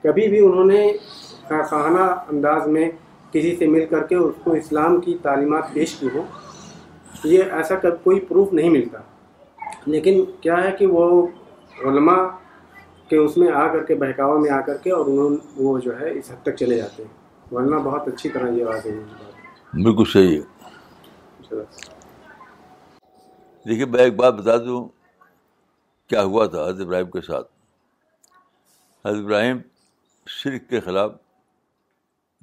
کبھی 0.04 0.28
بھی 0.30 0.45
انہوں 0.45 0.65
نے 0.74 0.86
خانہ 1.69 2.01
انداز 2.31 2.67
میں 2.67 2.89
کسی 3.31 3.55
سے 3.57 3.67
مل 3.67 3.85
کر 3.89 4.05
کے 4.07 4.15
اس 4.15 4.35
کو 4.43 4.51
اسلام 4.53 4.99
کی 5.01 5.17
تعلیمات 5.21 5.73
پیش 5.73 5.93
کی 5.99 6.07
ہو 6.13 6.23
یہ 7.29 7.51
ایسا 7.57 7.75
کوئی 8.03 8.19
پروف 8.27 8.53
نہیں 8.53 8.69
ملتا 8.69 8.97
لیکن 9.85 10.23
کیا 10.41 10.63
ہے 10.63 10.71
کہ 10.79 10.85
وہ 10.88 11.05
علماء 11.88 12.17
کہ 13.09 13.15
اس 13.15 13.38
میں 13.38 13.51
آ 13.51 13.67
کر 13.73 13.83
کے 13.83 13.95
بہکاوا 14.03 14.38
میں 14.39 14.49
آ 14.51 14.59
کر 14.65 14.77
کے 14.83 14.91
اور 14.91 15.05
انہوں 15.12 15.35
وہ 15.57 15.77
جو 15.85 15.99
ہے 15.99 16.12
اس 16.17 16.31
حد 16.31 16.43
تک 16.45 16.55
چلے 16.59 16.77
جاتے 16.77 17.03
ہیں 17.03 17.53
ورنہ 17.55 17.75
بہت 17.83 18.07
اچھی 18.07 18.29
طرح 18.29 18.51
یہ 18.53 18.65
بات 18.65 18.85
ہے 18.85 18.95
بالکل 19.83 20.05
صحیح 20.12 20.38
ہے 21.51 21.62
دیکھیے 23.69 23.85
میں 23.85 23.99
ایک 24.03 24.15
بات 24.15 24.33
بتا 24.33 24.57
دوں 24.65 24.88
کیا 26.09 26.23
ہوا 26.23 26.45
تھا 26.53 26.67
حضرت 26.67 26.85
ابراہیم 26.85 27.09
کے 27.12 27.21
ساتھ 27.21 27.47
حضرت 29.07 29.23
ابراہیم 29.23 29.57
شرک 30.41 30.69
کے 30.69 30.79
خلاف 30.85 31.12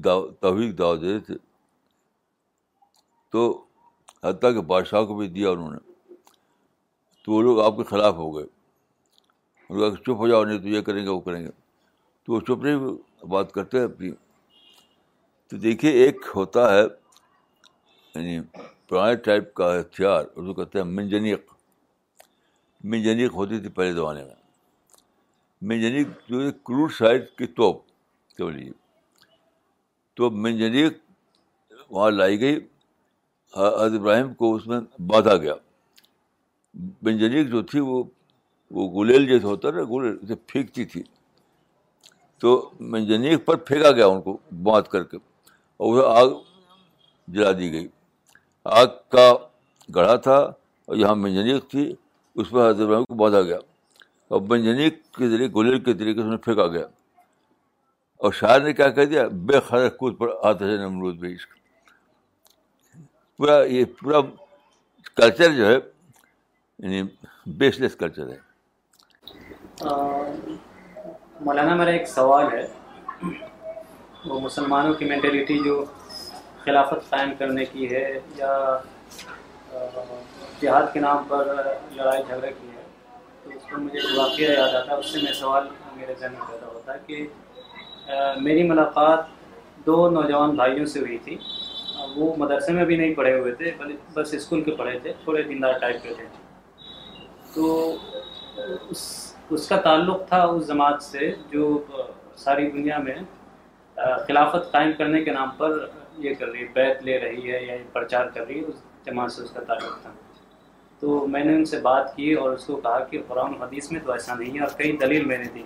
دعو 0.05 0.27
تفیق 0.43 0.77
دعوت 0.79 1.01
دیتے 1.01 1.19
تھے 1.25 1.35
تو 3.33 3.45
حتیٰ 4.25 4.53
کہ 4.55 4.61
بادشاہ 4.73 5.03
کو 5.07 5.17
بھی 5.17 5.29
دیا 5.29 5.51
انہوں 5.51 5.71
نے 5.73 5.79
تو 7.25 7.33
وہ 7.33 7.41
لوگ 7.43 7.61
آپ 7.65 7.77
کے 7.77 7.85
خلاف 7.91 8.15
ہو 8.15 8.35
گئے 8.37 8.45
ان 8.45 9.77
کو 9.79 9.85
اگر 9.85 9.97
چپ 10.03 10.11
ہو 10.19 10.29
جاؤ 10.29 10.45
نہیں 10.45 10.59
تو 10.63 10.69
یہ 10.69 10.81
کریں 10.89 11.03
گے 11.05 11.09
وہ 11.09 11.21
کریں 11.21 11.43
گے 11.45 11.51
تو 12.25 12.33
وہ 12.33 12.41
چپ 12.41 12.65
نہیں 12.65 13.25
بات 13.31 13.53
کرتے 13.53 13.79
ہیں 13.79 13.85
اپنی 13.85 14.11
تو 15.49 15.57
دیکھیے 15.65 15.91
ایک 16.05 16.25
ہوتا 16.35 16.73
ہے 16.75 16.83
یعنی 16.83 18.39
پرانے 18.89 19.15
ٹائپ 19.25 19.53
کا 19.55 19.75
ہتھیار 19.81 20.25
اس 20.25 20.47
کو 20.47 20.55
کہتے 20.55 20.79
ہیں 20.79 20.87
منجنیق 20.87 21.53
منجنیق 22.93 23.33
ہوتی 23.35 23.59
تھی 23.61 23.69
پہلے 23.77 23.93
زمانے 23.93 24.25
میں 24.25 24.35
منجنیق 25.69 26.09
جو 26.29 26.51
کروڈ 26.67 26.93
سائڈ 26.99 27.29
کی 27.39 27.47
توپ 27.61 27.83
کیا 28.37 28.49
لیجیے 28.51 28.73
تو 30.17 30.31
منجنیق 30.43 30.75
یعنی 30.75 31.85
وہاں 31.91 32.11
لائی 32.11 32.41
گئی 32.41 32.59
ہاں، 33.57 33.69
حضرت 33.83 34.01
ابراہیم 34.01 34.33
کو 34.39 34.55
اس 34.55 34.67
میں 34.67 34.79
باندھا 35.11 35.37
گیا 35.43 35.55
منجنیک 37.05 37.33
یعنی 37.37 37.49
جو 37.51 37.63
تھی 37.73 37.81
وہ 37.89 38.03
وہ 38.77 38.89
گلیل 38.95 39.27
جیسے 39.29 39.47
ہوتا 39.47 39.71
نا 39.71 39.83
اسے 40.21 40.35
پھینکتی 40.53 40.85
تھی 40.93 41.03
تو 42.41 42.51
منجنیق 42.95 43.23
یعنی 43.33 43.37
پر 43.49 43.57
پھینکا 43.69 43.91
گیا 43.99 44.07
ان 44.07 44.21
کو 44.23 44.37
باندھ 44.69 44.89
کر 44.91 45.05
کے 45.13 45.17
اور 45.77 45.95
اسے 45.99 46.07
آگ 46.21 46.35
جلا 47.37 47.53
دی 47.59 47.73
گئی 47.73 47.87
آگ 48.81 48.87
کا 49.15 49.33
گڑھا 49.95 50.17
تھا 50.29 50.37
اور 50.37 50.97
یہاں 50.97 51.15
منجنیق 51.27 51.69
تھی 51.71 51.93
اس 51.93 52.51
پر 52.51 52.65
حضرت 52.69 52.83
ابراہیم 52.87 53.05
کو 53.05 53.15
باندھا 53.23 53.43
گیا 53.43 53.59
اور 54.33 54.41
منجنیک 54.51 55.03
کے 55.19 55.29
ذریعے 55.31 55.49
گلیل 55.57 55.81
کے 55.85 55.95
طریقے 55.95 56.21
سے 56.21 56.25
انہیں 56.27 56.43
پھینکا 56.47 56.67
گیا 56.77 56.87
اور 58.23 58.33
شاعر 58.33 58.61
نے 58.61 58.73
کیا 58.73 58.89
کہہ 58.99 59.05
دیا 59.05 59.27
بے 59.49 59.61
خیر 59.69 59.89
کود 60.01 60.21
آتا 60.51 60.65
ہے 60.67 60.77
نمرود 60.83 61.17
بھی 61.21 61.33
اس 61.35 61.47
پورا 63.37 63.57
یہ 63.71 63.85
پورا 63.99 64.21
کلچر 65.17 65.53
جو 65.57 65.67
ہے 65.67 65.75
یعنی 65.75 67.03
بیس 67.63 67.79
لیس 67.81 67.97
کلچر 68.01 68.29
ہے 68.29 69.87
مولانا 71.45 71.75
میرا 71.75 71.91
ایک 71.91 72.09
سوال 72.09 72.47
ہے 72.53 72.67
وہ 74.29 74.41
مسلمانوں 74.41 74.95
کی 75.01 75.05
مینٹیلیٹی 75.09 75.59
جو 75.65 75.85
خلافت 76.65 77.09
قائم 77.11 77.33
کرنے 77.39 77.65
کی 77.73 77.91
ہے 77.95 78.05
یا 78.37 78.49
جہاد 80.61 80.93
کے 80.93 81.01
نام 81.01 81.25
پر 81.29 81.53
لڑائی 81.97 82.23
جھگڑے 82.29 82.53
کی 82.61 82.69
ہے 82.77 82.83
تو 83.45 83.51
اس 83.51 83.71
پر 83.71 83.79
مجھے 83.79 84.01
واقعہ 84.17 84.53
یاد 84.53 84.75
آتا 84.75 84.93
ہے 84.93 84.97
اس 84.99 85.11
سے 85.13 85.19
میں 85.25 85.33
سوال 85.41 85.69
میرے 85.97 86.15
ذہن 86.21 86.33
میں 86.39 86.47
پیدا 86.51 86.67
ہوتا 86.73 86.95
ہے 86.95 86.99
کہ 87.07 87.27
میری 88.41 88.63
ملاقات 88.63 89.25
دو 89.87 90.09
نوجوان 90.11 90.51
بھائیوں 90.57 90.85
سے 90.87 91.01
ہوئی 91.01 91.17
تھی 91.25 91.37
وہ 92.17 92.35
مدرسے 92.39 92.73
میں 92.73 92.85
بھی 92.85 92.97
نہیں 92.97 93.15
پڑھے 93.15 93.39
ہوئے 93.39 93.53
تھے 93.55 93.71
بس 94.15 94.35
اسکول 94.35 94.63
کے 94.65 94.71
پڑھے 94.79 94.99
تھے 95.03 95.13
تھوڑے 95.25 95.43
دیندار 95.49 95.79
ٹائپ 95.81 96.03
کے 96.03 96.13
تھے 96.17 96.25
تو 97.55 97.73
اس 98.91 99.03
اس 99.57 99.69
کا 99.69 99.77
تعلق 99.81 100.27
تھا 100.29 100.43
اس 100.45 100.67
جماعت 100.69 101.03
سے 101.03 101.31
جو 101.53 101.69
ساری 102.37 102.71
دنیا 102.71 102.99
میں 103.09 103.15
خلافت 104.27 104.71
قائم 104.73 104.93
کرنے 104.99 105.23
کے 105.25 105.33
نام 105.33 105.51
پر 105.59 105.79
یہ 106.25 106.35
کر 106.39 106.47
رہی 106.49 106.63
ہے 106.63 106.67
بیت 106.75 107.03
لے 107.05 107.19
رہی 107.21 107.51
ہے 107.53 107.63
یا 107.65 107.77
پرچار 107.93 108.27
کر 108.35 108.47
رہی 108.47 108.59
ہے 108.61 108.65
اس 108.69 108.83
جماعت 109.07 109.33
سے 109.33 109.43
اس 109.43 109.51
کا 109.55 109.61
تعلق 109.69 110.01
تھا 110.03 110.13
تو 111.01 111.27
میں 111.31 111.45
نے 111.45 111.55
ان 111.55 111.65
سے 111.73 111.79
بات 111.91 112.15
کی 112.17 112.33
اور 112.43 112.53
اس 112.53 112.65
کو 112.67 112.77
کہا 112.87 112.99
کہ 113.11 113.23
قرآن 113.29 113.55
حدیث 113.63 113.91
میں 113.93 114.01
تو 114.05 114.13
ایسا 114.13 114.35
نہیں 114.35 114.55
ہے 114.57 114.61
اور 114.65 114.77
کئی 114.79 114.97
دلیل 115.01 115.25
میں 115.25 115.39
نے 115.39 115.49
دی 115.55 115.63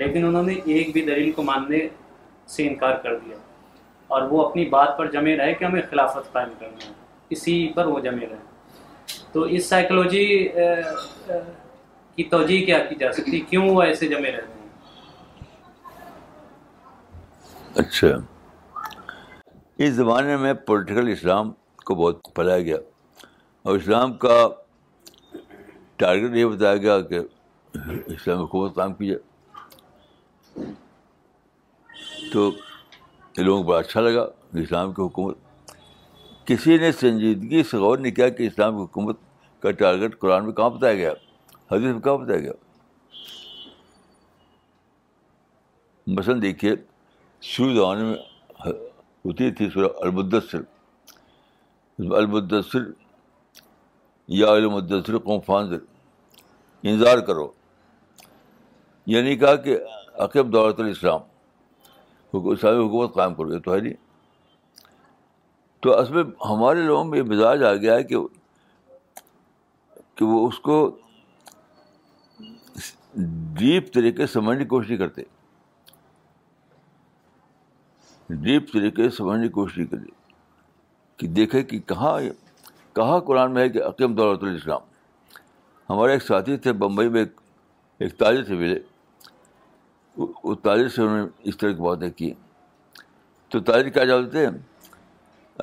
لیکن 0.00 0.24
انہوں 0.28 0.42
نے 0.46 0.54
ایک 0.72 0.92
بھی 0.92 1.02
دلیل 1.04 1.30
کو 1.32 1.42
ماننے 1.42 1.86
سے 2.56 2.66
انکار 2.68 2.96
کر 3.02 3.18
دیا 3.24 3.36
اور 4.16 4.22
وہ 4.30 4.46
اپنی 4.46 4.64
بات 4.68 4.96
پر 4.98 5.10
جمے 5.10 5.36
رہے 5.36 5.52
کہ 5.54 5.64
ہمیں 5.64 5.80
خلافت 5.90 6.32
قائم 6.32 6.48
کرنا 6.58 6.86
ہے 6.88 6.92
اسی 7.36 7.56
پر 7.76 7.86
وہ 7.86 7.98
جمے 8.04 8.26
رہے 8.26 9.18
تو 9.32 9.42
اس 9.56 9.68
سائیکلوجی 9.68 10.24
کی 12.16 12.24
توجہ 12.30 12.64
کیا 12.66 12.78
کی 12.88 12.94
جا 13.00 13.12
سکتی 13.12 13.40
کیوں 13.50 13.68
وہ 13.68 13.82
ایسے 13.82 14.08
جمے 14.08 14.30
رہے 14.32 14.42
ہیں 14.46 14.56
اچھا 17.86 18.08
اس 19.86 19.90
زمانے 19.94 20.36
میں 20.36 20.52
پولیٹیکل 20.68 21.08
اسلام 21.12 21.52
کو 21.86 21.94
بہت 21.94 22.34
پھیلایا 22.34 22.62
گیا 22.62 22.76
اور 23.64 23.76
اسلام 23.76 24.12
کا 24.24 24.46
ٹارگیٹ 26.02 26.36
یہ 26.36 26.44
بتایا 26.46 26.76
گیا 26.76 27.00
کہ 27.10 27.18
اسلام 28.12 28.38
حکومت 28.42 28.74
کام 28.74 28.94
کی 28.94 29.06
جائے 29.06 29.18
تو 32.32 32.50
لوگوں 32.50 33.62
کو 33.62 33.68
بڑا 33.68 33.78
اچھا 33.78 34.00
لگا 34.00 34.26
اسلام 34.62 34.92
کی 34.92 35.02
حکومت 35.02 35.36
کسی 36.46 36.76
نے 36.78 36.90
سنجیدگی 37.00 37.62
سے 37.70 37.76
غور 37.78 37.98
نہیں 37.98 38.14
کیا 38.14 38.28
کہ 38.38 38.46
اسلام 38.46 38.76
کی 38.76 38.82
حکومت 38.82 39.16
کا 39.62 39.70
ٹارگیٹ 39.80 40.18
قرآن 40.20 40.44
میں 40.44 40.52
کہاں 40.54 40.70
بتایا 40.70 40.94
گیا 40.94 41.12
حدیث 41.72 41.92
میں 41.92 42.00
کہاں 42.00 42.16
بتایا 42.16 42.38
گیا 42.40 42.52
مثلاً 46.18 46.40
دیکھیے 46.42 46.74
شروع 47.48 47.74
زمانے 47.74 48.04
میں 48.04 48.72
ہوتی 49.24 49.50
تھی 49.56 49.68
المدثر 50.00 50.60
المدثر 52.18 52.90
یا 54.38 54.50
المدثر 54.52 55.18
قوم 55.18 55.40
فانزر 55.46 55.78
انتظار 56.82 57.18
کرو 57.26 57.46
یعنی 59.12 59.36
کہا 59.36 59.54
کہ 59.66 59.76
عقب 60.24 60.50
دولت 60.52 60.80
الاسلام 60.80 61.20
اسلامی 62.34 62.84
حکومت 62.84 63.12
قائم 63.14 63.34
کر 63.34 63.48
گئی 63.50 63.58
تو 63.60 63.74
ہے 63.74 63.80
نہیں 63.80 63.90
جی۔ 63.90 63.94
تو 65.82 65.98
اس 66.00 66.10
میں 66.10 66.22
ہمارے 66.48 66.82
لوگوں 66.86 67.04
میں 67.04 67.18
یہ 67.18 67.22
مزاج 67.32 67.62
آ 67.64 67.72
گیا 67.74 67.94
ہے 67.94 68.02
کہ 68.10 68.16
کہ 70.16 70.24
وہ 70.24 70.46
اس 70.46 70.58
کو 70.66 70.76
ڈیپ 73.58 73.92
طریقے 73.94 74.26
سمجھنے 74.32 74.62
کی 74.64 74.68
کوشش 74.68 74.88
نہیں 74.88 74.98
کرتے 74.98 75.22
ڈیپ 78.46 78.72
طریقے 78.72 79.08
سمجھنے 79.18 79.46
کی 79.46 79.52
کوشش 79.54 79.76
نہیں 79.78 79.86
کرتے 79.90 80.10
کہ 81.18 81.26
دیکھے 81.38 81.62
کہ 81.70 81.78
کہاں 81.92 82.12
کہاں 82.96 83.18
قرآن 83.30 83.54
میں 83.54 83.62
ہے 83.62 83.68
کہ 83.76 83.82
عقیم 83.84 84.14
دولت 84.14 84.42
الاسلام 84.44 84.80
ہمارے 85.90 86.12
ایک 86.12 86.22
ساتھی 86.22 86.56
تھے 86.64 86.72
بمبئی 86.84 87.08
میں 87.16 87.24
ایک 87.98 88.18
تاجر 88.18 88.44
سے 88.44 88.54
ملے 88.54 88.78
تاجر 90.62 90.88
سے 90.94 91.02
انہوں 91.02 91.16
نے 91.18 91.22
اس 91.48 91.56
طرح 91.58 91.70
کی 91.72 91.82
باتیں 91.82 92.10
کی 92.16 92.32
تو 93.50 93.60
تاجر 93.70 93.88
کیا 93.96 94.02
ہیں 94.02 94.46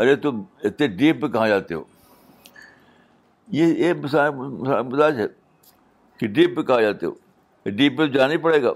ارے 0.01 0.15
تم 0.23 0.41
اتنے 0.69 0.87
ڈیپ 0.99 1.21
پہ 1.21 1.27
کہاں 1.33 1.47
جاتے 1.47 1.73
ہو 1.73 1.83
یہ 3.57 3.73
ایک 3.85 3.97
مزاج 4.91 5.19
ہے 5.19 5.27
کہ 6.19 6.27
ڈیپ 6.27 6.55
پہ 6.55 6.61
کہاں 6.61 6.81
جاتے 6.81 7.05
ہو 7.05 7.69
ڈیپ 7.75 7.97
پہ 7.97 8.05
جانا 8.17 8.31
ہی 8.31 8.37
پڑے 8.47 8.61
گا 8.63 8.71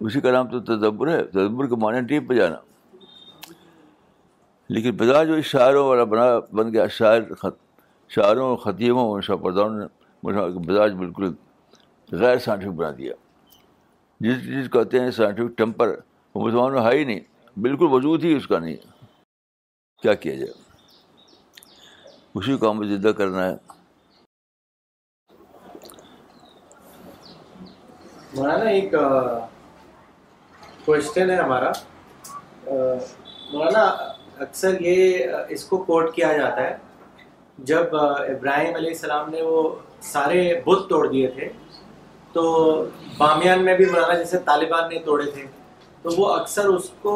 اسی 0.00 0.20
کا 0.20 0.30
نام 0.32 0.48
تو 0.50 0.60
تدبر 0.76 1.08
ہے 1.12 1.22
تدبر 1.24 1.66
کے 1.68 1.76
معنی 1.82 2.00
ڈیپ 2.06 2.28
پہ 2.28 2.34
جانا 2.34 2.56
لیکن 4.74 4.96
بدا 4.96 5.22
جو 5.24 5.40
شاعروں 5.50 5.86
والا 5.88 6.04
بنا 6.12 6.26
بن 6.58 6.72
گیا 6.72 6.86
شاعر 6.98 7.34
خط 7.40 7.56
شاعروں 8.14 8.46
اور 8.48 8.56
خطیبوں 8.64 9.04
اور 9.10 9.36
پردانوں 9.42 9.78
نے 9.78 10.66
بزاج 10.66 10.92
بالکل 10.98 11.32
غیر 12.20 12.38
سائنٹفک 12.44 12.72
بنا 12.76 12.90
دیا 12.98 13.14
جس 14.24 14.42
چیز 14.46 14.68
کہتے 14.72 14.98
ہیں 15.00 15.10
سائنٹیفک 15.10 15.56
ٹیمپر 15.58 15.88
وہ 16.34 16.46
مسلمان 16.46 16.72
میں 16.72 16.80
ہے 16.82 16.90
ہی 16.96 17.04
نہیں 17.04 17.20
بالکل 17.60 17.86
وجود 17.90 18.24
ہی 18.24 18.32
اس 18.36 18.46
کا 18.48 18.58
نہیں 18.58 18.76
کیا 20.02 20.12
جائے 20.40 20.52
اسی 22.38 22.56
کام 22.60 22.78
میں 22.78 22.86
زدہ 22.88 23.12
کرنا 23.20 23.48
ہے 23.48 23.54
مولانا 28.34 28.68
ایک 28.70 28.94
کوشچن 30.84 31.30
ہے 31.30 31.36
ہمارا 31.40 31.72
مولانا 32.66 33.82
اکثر 34.46 34.80
یہ 34.80 35.34
اس 35.56 35.64
کو 35.72 35.82
کوٹ 35.88 36.14
کیا 36.14 36.32
جاتا 36.36 36.68
ہے 36.68 36.76
جب 37.72 37.96
ابراہیم 37.96 38.74
علیہ 38.76 38.90
السلام 38.96 39.30
نے 39.30 39.42
وہ 39.48 39.68
سارے 40.12 40.46
بت 40.66 40.88
توڑ 40.90 41.06
دیے 41.12 41.26
تھے 41.34 41.48
تو 42.32 42.44
بامیان 43.18 43.64
میں 43.64 43.76
بھی 43.76 43.84
مولانا 43.86 44.14
جیسے 44.18 44.38
طالبان 44.44 44.88
نے 44.90 44.98
توڑے 45.04 45.24
تھے 45.34 45.44
تو 46.02 46.10
وہ 46.18 46.32
اکثر 46.34 46.68
اس 46.68 46.88
کو 47.02 47.14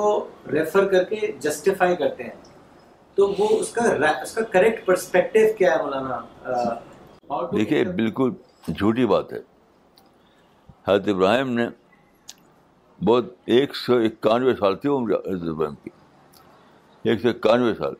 ریفر 0.52 0.86
کر 0.88 1.04
کے 1.04 1.30
جسٹیفائی 1.42 1.96
کرتے 1.96 2.24
ہیں 2.24 2.44
تو 3.14 3.28
وہ 3.38 3.48
اس 3.58 3.70
کا 3.72 3.82
اس 4.22 4.34
کا 4.34 4.42
کریکٹ 4.52 4.88
کیا 5.58 5.74
ہے 5.74 5.82
مولانا 5.82 7.46
دیکھیے 7.56 7.84
بالکل 8.02 8.30
جھوٹی 8.78 9.06
بات 9.12 9.32
ہے 9.32 9.38
حضرت 10.88 11.08
ابراہیم 11.08 11.48
نے 11.60 11.66
بہت 13.06 13.32
ایک 13.54 13.74
سو 13.76 13.96
اکانوے 14.06 14.54
سال 14.60 14.76
تھی 14.82 14.88
حضرت 14.90 15.48
ابراہیم 15.52 15.74
کی 15.84 15.90
ایک 17.10 17.20
سو 17.22 17.28
اکانوے 17.28 17.74
سال 17.78 17.94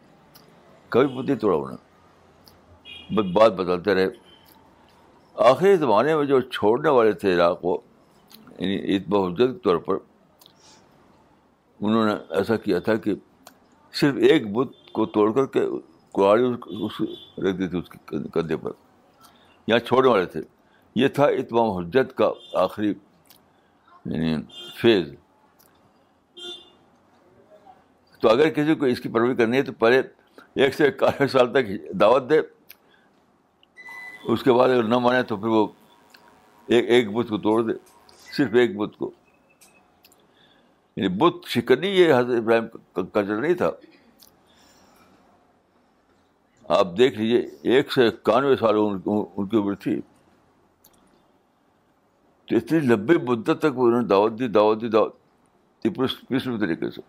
کبھی 0.94 1.16
پتی 1.22 1.34
توڑا 1.46 1.74
بس 3.16 3.30
بات 3.34 3.52
بتاتے 3.56 3.94
رہے 3.94 4.06
آخری 5.44 5.76
زمانے 5.76 6.14
میں 6.16 6.24
جو 6.26 6.40
چھوڑنے 6.40 6.90
والے 6.98 7.12
تھے 7.12 7.34
عراق 7.34 7.60
کو 7.62 7.80
یعنی 8.58 8.76
عید 8.92 9.12
و 9.12 9.24
کے 9.34 9.46
طور 9.64 9.76
پر 9.86 9.96
انہوں 11.80 12.04
نے 12.06 12.14
ایسا 12.36 12.56
کیا 12.56 12.78
تھا 12.86 12.94
کہ 13.04 13.14
صرف 14.00 14.14
ایک 14.30 14.50
بت 14.52 14.90
کو 14.92 15.06
توڑ 15.16 15.30
کر 15.34 15.46
کے 15.56 15.64
کواڑی 16.14 16.42
اس 16.68 17.00
رکھ 17.44 17.56
دی 17.56 17.68
تھی 17.68 17.78
اس 17.78 17.88
کندھے 18.32 18.56
پر 18.56 18.70
یہاں 19.66 19.78
چھوڑنے 19.86 20.08
والے 20.10 20.24
تھے 20.36 20.40
یہ 21.00 21.08
تھا 21.18 21.26
اتمام 21.40 21.70
حجت 21.76 22.16
کا 22.16 22.30
آخری 22.62 22.88
یعنی 22.88 24.34
فیز 24.80 25.14
تو 28.20 28.28
اگر 28.30 28.50
کسی 28.50 28.74
کو 28.74 28.86
اس 28.86 29.00
کی 29.00 29.08
پروی 29.12 29.34
کرنی 29.36 29.56
ہے 29.56 29.62
تو 29.62 29.72
پہلے 29.78 30.02
ایک 30.64 30.74
سے 30.74 30.86
اکیار 30.86 31.26
سال 31.32 31.52
تک 31.52 31.70
دعوت 32.00 32.30
دے 32.30 32.40
اس 34.32 34.42
کے 34.42 34.52
بعد 34.52 34.68
اگر 34.68 34.82
نہ 34.84 34.98
مانے 35.02 35.22
تو 35.30 35.36
پھر 35.36 35.48
وہ 35.48 35.66
ایک 36.76 36.84
ایک 36.90 37.12
بت 37.14 37.28
کو 37.28 37.38
توڑ 37.38 37.60
دے 37.66 37.72
صرف 38.36 38.54
ایک 38.60 38.76
بت 38.76 38.90
بت 38.90 38.98
کو 38.98 39.10
یعنی 40.96 41.26
شکنی 41.50 41.88
یہ 41.96 42.12
حضرت 42.12 42.40
ابراہیم 42.40 43.34
نہیں 43.40 43.54
تھا 43.62 43.70
آپ 46.78 46.96
دیکھ 46.98 47.18
لیجیے 47.18 47.72
ایک 47.74 47.92
سو 47.92 48.02
اکانوے 48.02 48.56
سال 48.60 48.76
ان 48.78 49.46
کی 49.48 49.56
عمر 49.56 49.74
تھی 49.84 50.00
تو 52.48 52.56
اتنی 52.56 52.78
لمبی 52.86 53.16
مدت 53.28 53.60
تک 53.62 53.76
انہوں 53.78 54.00
نے 54.00 54.06
دعوت 54.08 54.38
دی 54.38 54.48
دعوت 54.58 54.80
دی 54.80 54.88
دعوت 54.96 55.16
طریقے 56.60 56.90
سے 56.94 57.00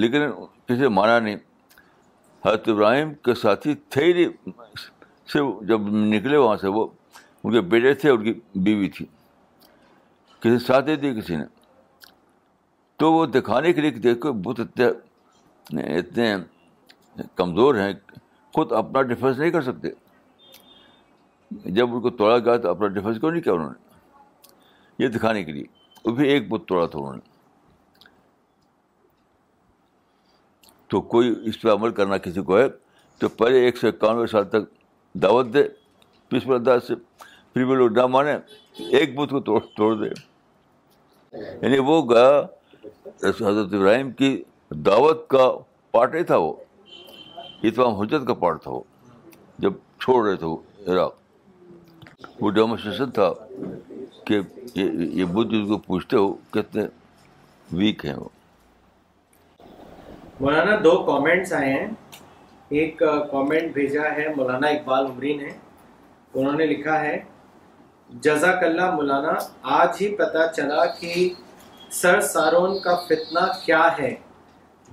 لیکن 0.00 0.30
کسی 0.68 0.88
مانا 0.98 1.18
نہیں 1.18 1.36
حضرت 2.46 2.68
ابراہیم 2.68 3.14
کے 3.24 3.34
ساتھی 3.42 3.74
تھے 3.94 4.04
ہی 4.04 4.12
نہیں 4.12 4.52
سے 5.32 5.38
جب 5.68 5.88
نکلے 5.94 6.36
وہاں 6.36 6.56
سے 6.60 6.68
وہ 6.76 6.86
ان 7.44 7.52
کے 7.52 7.60
بیٹے 7.74 7.92
تھے 8.00 8.10
ان 8.10 8.24
کی 8.24 8.32
بیوی 8.66 8.88
تھی 8.96 9.04
کسی 10.40 10.58
ساتھ 10.66 10.86
دے 10.86 10.96
دی 11.02 11.12
کسی 11.20 11.36
نے 11.36 11.44
تو 13.00 13.12
وہ 13.12 13.24
دکھانے 13.26 13.72
کے 13.72 13.80
لیے 13.80 13.90
دیکھو 14.06 14.32
بت 14.46 14.60
اتنے 14.60 15.82
اتنے 15.98 16.34
کمزور 17.36 17.74
ہیں 17.74 17.92
خود 18.54 18.72
اپنا 18.78 19.02
ڈیفینس 19.12 19.38
نہیں 19.38 19.50
کر 19.50 19.62
سکتے 19.62 19.88
جب 21.74 21.94
ان 21.94 22.00
کو 22.00 22.10
توڑا 22.22 22.38
گیا 22.38 22.56
تو 22.64 22.70
اپنا 22.70 22.86
ڈیفینس 22.96 23.20
کیوں 23.20 23.30
نہیں 23.30 23.42
کیا 23.42 23.52
انہوں 23.52 23.70
نے 23.70 25.04
یہ 25.04 25.08
دکھانے 25.16 25.44
کے 25.44 25.52
لیے 25.52 25.64
وہ 26.04 26.14
بھی 26.16 26.28
ایک 26.30 26.48
بت 26.50 26.68
توڑا 26.68 26.86
تھا 26.86 26.98
انہوں 26.98 27.14
نے 27.14 27.28
تو 30.90 31.00
کوئی 31.14 31.34
اس 31.48 31.60
پہ 31.62 31.68
عمل 31.72 31.90
کرنا 31.94 32.16
کسی 32.26 32.42
کو 32.50 32.58
ہے 32.58 32.68
تو 33.18 33.28
پہلے 33.40 33.64
ایک 33.64 33.76
سو 33.78 33.88
اکانوے 33.88 34.26
سال 34.30 34.48
تک 34.50 34.68
دعوت 35.22 35.46
دے 35.54 35.62
پس 36.28 36.44
پر 36.46 36.54
انداز 36.54 36.86
سے 36.86 36.94
پھر 37.52 37.64
بھی 37.66 37.74
لوگ 37.76 37.92
نہ 37.98 38.06
مانے 38.06 38.32
ایک 38.98 39.14
بت 39.18 39.30
کو 39.30 39.40
توڑ 39.50 39.58
توڑ 39.76 39.94
دے 40.02 40.08
یعنی 41.42 41.78
وہ 41.86 42.00
گیا 42.10 42.40
حضرت 43.24 43.74
ابراہیم 43.74 44.10
کی 44.20 44.36
دعوت 44.86 45.26
کا 45.28 45.50
پارٹ 45.90 46.14
نہیں 46.14 46.24
تھا 46.24 46.36
وہ 46.38 46.52
اتوام 47.68 47.94
حجت 48.00 48.26
کا 48.26 48.34
پارٹ 48.42 48.62
تھا 48.62 48.70
وہ 48.70 48.80
جب 49.58 49.72
چھوڑ 50.00 50.24
رہے 50.26 50.36
تھے 50.36 50.46
وہ 50.46 50.56
عراق 50.86 51.14
وہ 52.40 52.50
ڈیمونسٹریشن 52.50 53.10
تھا 53.18 53.32
کہ 54.26 54.38
یہ 54.74 55.24
بدھ 55.32 55.50
جس 55.54 55.68
کو 55.68 55.78
پوچھتے 55.86 56.16
ہو 56.16 56.32
کتنے 56.52 56.82
ویک 57.78 58.04
ہیں 58.06 58.14
وہ 58.18 58.28
مولانا 60.40 60.76
دو 60.84 60.96
کامنٹس 61.06 61.52
آئے 61.52 61.72
ہیں 61.72 61.86
ایک 62.78 63.02
کامنٹ 63.30 63.72
بھیجا 63.74 64.02
ہے 64.16 64.26
مولانا 64.36 64.66
اقبال 64.68 65.06
عمری 65.06 65.32
نے 65.36 65.46
انہوں 66.34 66.52
نے 66.58 66.66
لکھا 66.66 67.00
ہے 67.00 67.18
جزاک 68.22 68.62
اللہ 68.64 68.90
مولانا 68.94 69.32
آج 69.78 69.96
ہی 70.00 70.08
پتہ 70.16 70.46
چلا 70.56 70.84
کہ 70.98 71.28
سر 72.00 72.20
سارون 72.34 72.78
کا 72.84 72.94
فتنہ 73.08 73.40
کیا 73.64 73.82
ہے 73.98 74.14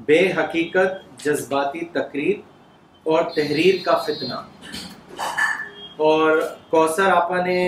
بے 0.06 0.20
حقیقت 0.38 1.24
جذباتی 1.26 1.86
تقریر 1.94 3.06
اور 3.12 3.24
تحریر 3.36 3.76
کا 3.86 3.98
فتنہ 4.08 4.42
اور 6.08 6.38
کوثر 6.70 7.12
آپا 7.12 7.42
نے 7.46 7.60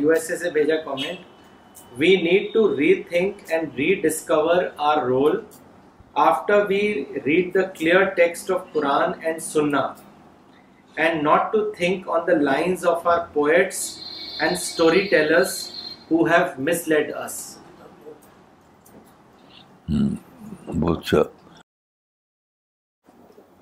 یو 0.00 0.10
ایس 0.12 0.30
اے 0.30 0.36
سے 0.36 0.50
بھیجا 0.54 0.76
comment 0.84 1.98
we 1.98 2.14
need 2.22 2.52
to 2.54 2.68
rethink 3.08 3.50
and 3.52 3.74
rediscover 4.02 4.62
our 4.90 5.02
role 5.08 5.40
read 6.18 7.50
the 7.54 7.62
clear 7.78 8.04
text 8.14 8.50
of 8.50 8.60
Quran 8.72 9.10
and 9.24 9.40
سننا 9.42 9.80
and 10.96 11.22
not 11.22 11.52
to 11.52 11.58
think 11.76 12.08
on 12.08 12.20
the 12.26 12.34
line 12.36 12.74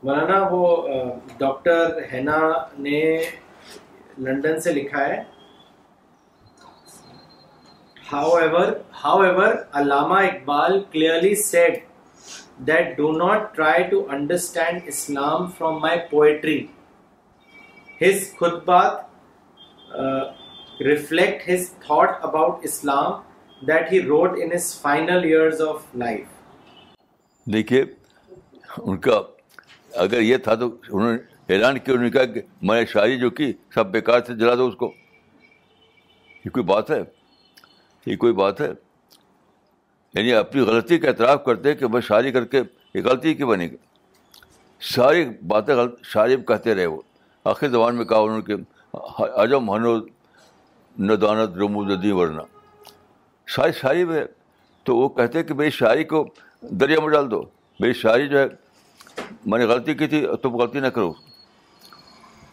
ولانا 0.05 0.39
وہ 0.51 0.63
ڈاکٹر 1.39 2.01
نے 2.79 3.01
لنڈن 4.25 4.61
سے 4.61 4.73
لکھا 4.73 5.05
ہے 5.09 5.23
Allama 9.77 10.19
Iqbal 10.25 10.81
clearly 10.93 11.35
set 11.43 11.88
that 12.67 12.97
do 12.97 13.13
not 13.17 13.55
try 13.55 13.75
to 13.91 14.07
understand 14.09 14.83
Islam 14.87 15.51
from 15.59 15.81
my 15.81 15.99
poetry. 16.11 16.71
His 17.99 18.33
khutbat 18.41 19.05
uh, 19.97 20.33
reflect 20.81 21.43
his 21.43 21.71
thought 21.87 22.19
about 22.23 22.65
Islam 22.65 23.23
that 23.67 23.89
he 23.93 24.01
wrote 24.01 24.39
in 24.39 24.51
his 24.51 24.75
final 24.87 25.25
years 25.35 25.61
of 25.69 25.87
life. 26.07 26.35
دیکھیے 27.53 27.85
ان 28.79 28.97
کا 29.01 29.21
اگر 30.03 30.21
یہ 30.21 30.37
تھا 30.47 30.55
تو 30.55 30.67
انہوں 30.89 31.13
نے 31.13 31.55
اعلان 31.55 31.79
کیا 31.79 31.95
انہوں 31.95 32.05
نے 32.05 32.11
کہا 32.17 32.25
کہ 32.33 32.41
میں 32.69 32.79
نے 32.81 32.87
شاعری 32.87 33.19
جو 33.19 33.31
کی 33.39 33.53
سب 33.75 33.87
بیکار 33.93 34.21
سے 34.27 34.35
جلا 34.41 34.55
دو 34.55 34.67
اس 34.69 34.75
کو 34.83 34.91
یہ 36.45 36.51
کوئی 36.55 36.65
بات 36.73 36.91
ہے 36.91 36.99
یہ 38.07 38.17
کوئی 38.25 38.33
بات 38.43 38.61
ہے 38.61 38.69
یعنی 40.15 40.33
اپنی 40.33 40.61
غلطی 40.69 40.99
کا 40.99 41.09
اعتراف 41.09 41.45
کرتے 41.45 41.75
کہ 41.77 41.87
میں 41.93 42.01
شاعری 42.09 42.33
کر 42.33 42.45
کے 42.53 42.61
یہ 42.95 43.03
غلطی 43.05 43.35
کی 43.35 43.45
بنے 43.45 43.65
گی 43.71 43.77
ساری 44.95 45.25
باتیں 45.49 45.75
غلط 45.75 46.05
شاعری 46.13 46.37
کہتے 46.49 46.75
رہے 46.75 46.87
وہ 46.87 47.01
آخر 47.53 47.69
زبان 47.69 47.97
میں 47.97 48.05
کہا 48.05 48.19
انہوں 48.19 48.39
نے 48.39 48.45
کہ 48.45 49.53
ہنو 49.73 49.97
ندانت 51.09 51.57
رمو 51.59 51.83
ندی 51.89 52.11
ورنہ 52.19 52.43
ساری 53.55 53.73
شاعری 53.81 54.05
میں 54.05 54.25
تو 54.85 54.97
وہ 54.97 55.09
کہتے 55.19 55.43
کہ 55.43 55.55
میری 55.55 55.71
شاعری 55.81 56.05
کو 56.13 56.25
دریا 56.81 57.01
میں 57.01 57.09
ڈال 57.13 57.31
دو 57.31 57.43
میری 57.81 57.93
شاعری 58.03 58.29
جو 58.29 58.39
ہے 58.41 58.47
میں 59.51 59.59
نے 59.59 59.65
غلطی 59.73 59.95
کی 59.95 60.07
تھی 60.09 60.27
تم 60.43 60.57
غلطی 60.57 60.81
نہ 60.81 60.87
کرو 60.97 61.13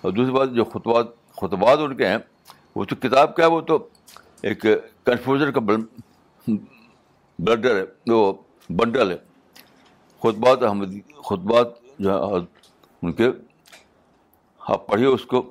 اور 0.01 0.12
دوسری 0.14 0.34
بات 0.34 0.49
جو 0.56 0.64
خطبات 0.74 1.08
خطبات 1.41 1.80
ان 1.86 1.95
کے 1.97 2.08
ہیں 2.08 2.18
وہ 2.76 2.84
تو 2.86 2.95
کتاب 3.08 3.36
کیا 3.36 3.45
ہے 3.45 3.51
وہ 3.51 3.62
تو 3.72 3.78
ایک 4.47 4.66
کنفیوژن 5.06 5.51
کا 5.51 5.60
بلڈر 7.44 7.76
ہے 7.76 8.12
وہ 8.14 8.32
بنڈل 8.78 9.12
ہے 9.12 9.18
خطبات 10.24 10.64
احمدی 10.64 11.00
خطبات 11.30 11.68
جو 12.00 12.12
ہے 12.18 12.38
ان 13.02 13.12
کے 13.14 13.28
آپ 14.74 14.88
پڑھیے 14.88 15.08
اس 15.08 15.26
کو 15.34 15.42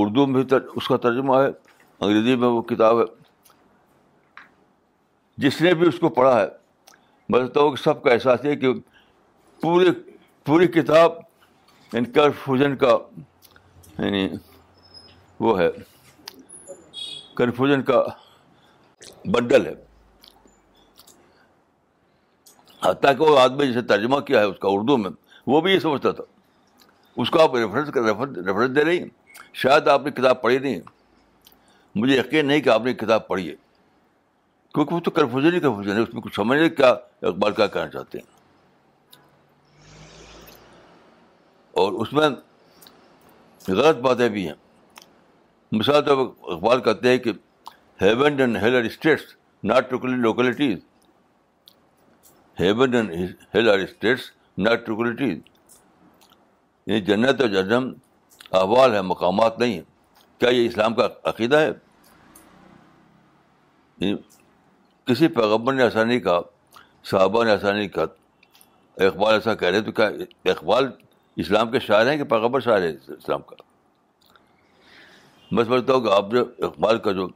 اردو 0.00 0.26
میں 0.26 0.42
بھی 0.44 0.56
اس 0.76 0.88
کا 0.88 0.96
ترجمہ 1.02 1.36
ہے 1.42 1.46
انگریزی 1.46 2.36
میں 2.40 2.48
وہ 2.48 2.62
کتاب 2.72 2.98
ہے 3.00 3.04
جس 5.46 5.60
نے 5.62 5.72
بھی 5.74 5.86
اس 5.88 5.98
کو 6.00 6.08
پڑھا 6.18 6.40
ہے 6.40 6.46
میں 7.28 7.38
سمجھتا 7.40 7.60
ہوں 7.60 7.70
کہ 7.74 7.82
سب 7.82 8.02
کا 8.02 8.10
احساس 8.12 8.44
ہے 8.44 8.54
کہ 8.56 8.72
پورے 9.62 9.90
پوری 10.46 10.66
کتاب 10.80 11.12
یعنی 11.92 12.12
کنفیوژن 12.12 12.76
کا 12.76 12.96
یعنی 13.98 14.26
وہ 15.40 15.58
ہے 15.60 15.68
کنفیوژن 17.36 17.82
کا 17.84 18.02
بنڈل 19.32 19.66
ہے 19.66 19.74
حتیٰ 22.90 23.16
کہ 23.18 23.22
وہ 23.24 23.38
آدمی 23.40 23.66
جسے 23.70 23.82
ترجمہ 23.88 24.18
کیا 24.26 24.40
ہے 24.40 24.44
اس 24.44 24.58
کا 24.60 24.68
اردو 24.70 24.96
میں 24.96 25.10
وہ 25.52 25.60
بھی 25.60 25.72
یہ 25.72 25.78
سمجھتا 25.78 26.10
تھا 26.18 26.24
اس 27.22 27.30
کو 27.30 27.40
آپ 27.42 27.54
ریفرنس 27.56 27.88
ریفرنس 27.96 28.74
دے 28.76 28.84
رہی 28.84 28.98
ہیں 29.02 29.08
شاید 29.62 29.88
آپ 29.88 30.04
نے 30.06 30.10
کتاب 30.20 30.40
پڑھی 30.42 30.58
نہیں 30.58 30.80
مجھے 32.00 32.16
یقین 32.18 32.46
نہیں 32.46 32.60
کہ 32.60 32.68
آپ 32.68 32.82
نے 32.84 32.94
کتاب 33.02 33.26
پڑھی 33.28 33.48
ہے 33.48 33.54
کیونکہ 34.74 34.94
وہ 34.94 35.00
تو 35.04 35.10
کنفیوژن 35.18 35.54
ہی 35.54 35.60
کنفیوژن 35.60 35.96
ہے 35.96 36.02
اس 36.02 36.14
میں 36.14 36.22
کچھ 36.22 36.34
سمجھ 36.36 36.58
نہیں 36.58 36.68
کیا 36.76 36.88
اقبال 37.28 37.52
کیا 37.60 37.66
کہنا 37.76 37.88
چاہتے 37.90 38.18
ہیں 38.18 38.34
اور 41.82 41.92
اس 42.04 42.12
میں 42.12 42.28
غلط 43.68 43.96
باتیں 44.06 44.28
بھی 44.34 44.46
ہیں 44.48 44.54
مثال 45.78 46.02
طور 46.04 46.26
اقبال 46.26 46.80
کہتے 46.80 47.08
ہیں 47.10 47.18
کہ 47.18 47.32
heaven 48.02 48.40
and 48.40 48.56
hell are 48.62 48.84
states 48.84 49.34
not 49.70 49.92
localities 50.02 50.78
and 52.58 52.94
hell 53.54 53.68
are 53.70 53.78
states 53.78 54.30
not 54.58 54.88
جنت 57.06 57.40
اور 57.40 57.48
جہنم 57.48 57.92
احوال 58.60 58.92
ہے 58.94 59.00
مقامات 59.02 59.58
نہیں 59.58 59.72
ہیں 59.74 59.82
کیا 60.40 60.48
یہ 60.50 60.66
اسلام 60.66 60.94
کا 60.94 61.06
عقیدہ 61.30 61.58
ہے 61.60 61.72
کسی 65.06 65.28
پیغبر 65.38 65.72
نے 65.72 65.82
ایسا 65.82 66.04
نہیں 66.04 66.20
کہا 66.20 66.40
صحابہ 67.10 67.42
نے 67.44 67.50
ایسا 67.50 67.72
نہیں 67.72 67.88
کہا 67.88 68.04
اقبال 69.06 69.34
ایسا 69.34 69.54
کہہ 69.54 69.68
رہے 69.68 69.80
تو 69.82 69.92
کیا 70.00 70.08
اقبال 70.50 70.90
اسلام 71.44 71.70
کے 71.70 71.78
شاعر 71.86 72.06
ہیں 72.10 72.16
کہ 72.18 72.24
پیغبر 72.30 72.60
شاعر 72.60 72.82
ہے 72.82 72.90
اسلام 73.16 73.42
کا 73.50 73.56
میں 75.54 75.64
سمجھتا 75.64 75.94
ہوں 75.94 76.00
کہ 76.04 76.12
آپ 76.16 76.30
جو 76.32 76.44
اقبال 76.66 76.98
کا 77.08 77.12
جو 77.20 77.26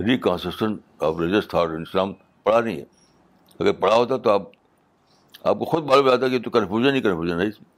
آف 0.00 1.20
ریلیجس 1.20 1.48
تھا 1.48 1.60
اسلام 1.80 2.12
پڑھا 2.42 2.60
نہیں 2.60 2.76
ہے 2.78 2.84
اگر 3.60 3.72
پڑھا 3.80 3.94
ہوتا 3.96 4.16
تو 4.24 4.30
آپ 4.30 4.50
آپ 5.50 5.58
کو 5.58 5.64
خود 5.64 5.84
معلوم 5.86 6.08
ہے 6.10 6.28
کہ 6.30 6.38
تو 6.44 6.50
کنفیوژن 6.50 6.94
ہی 6.94 7.00
کنفیوژن 7.00 7.40
ہے 7.40 7.46
اس 7.48 7.60
میں 7.60 7.77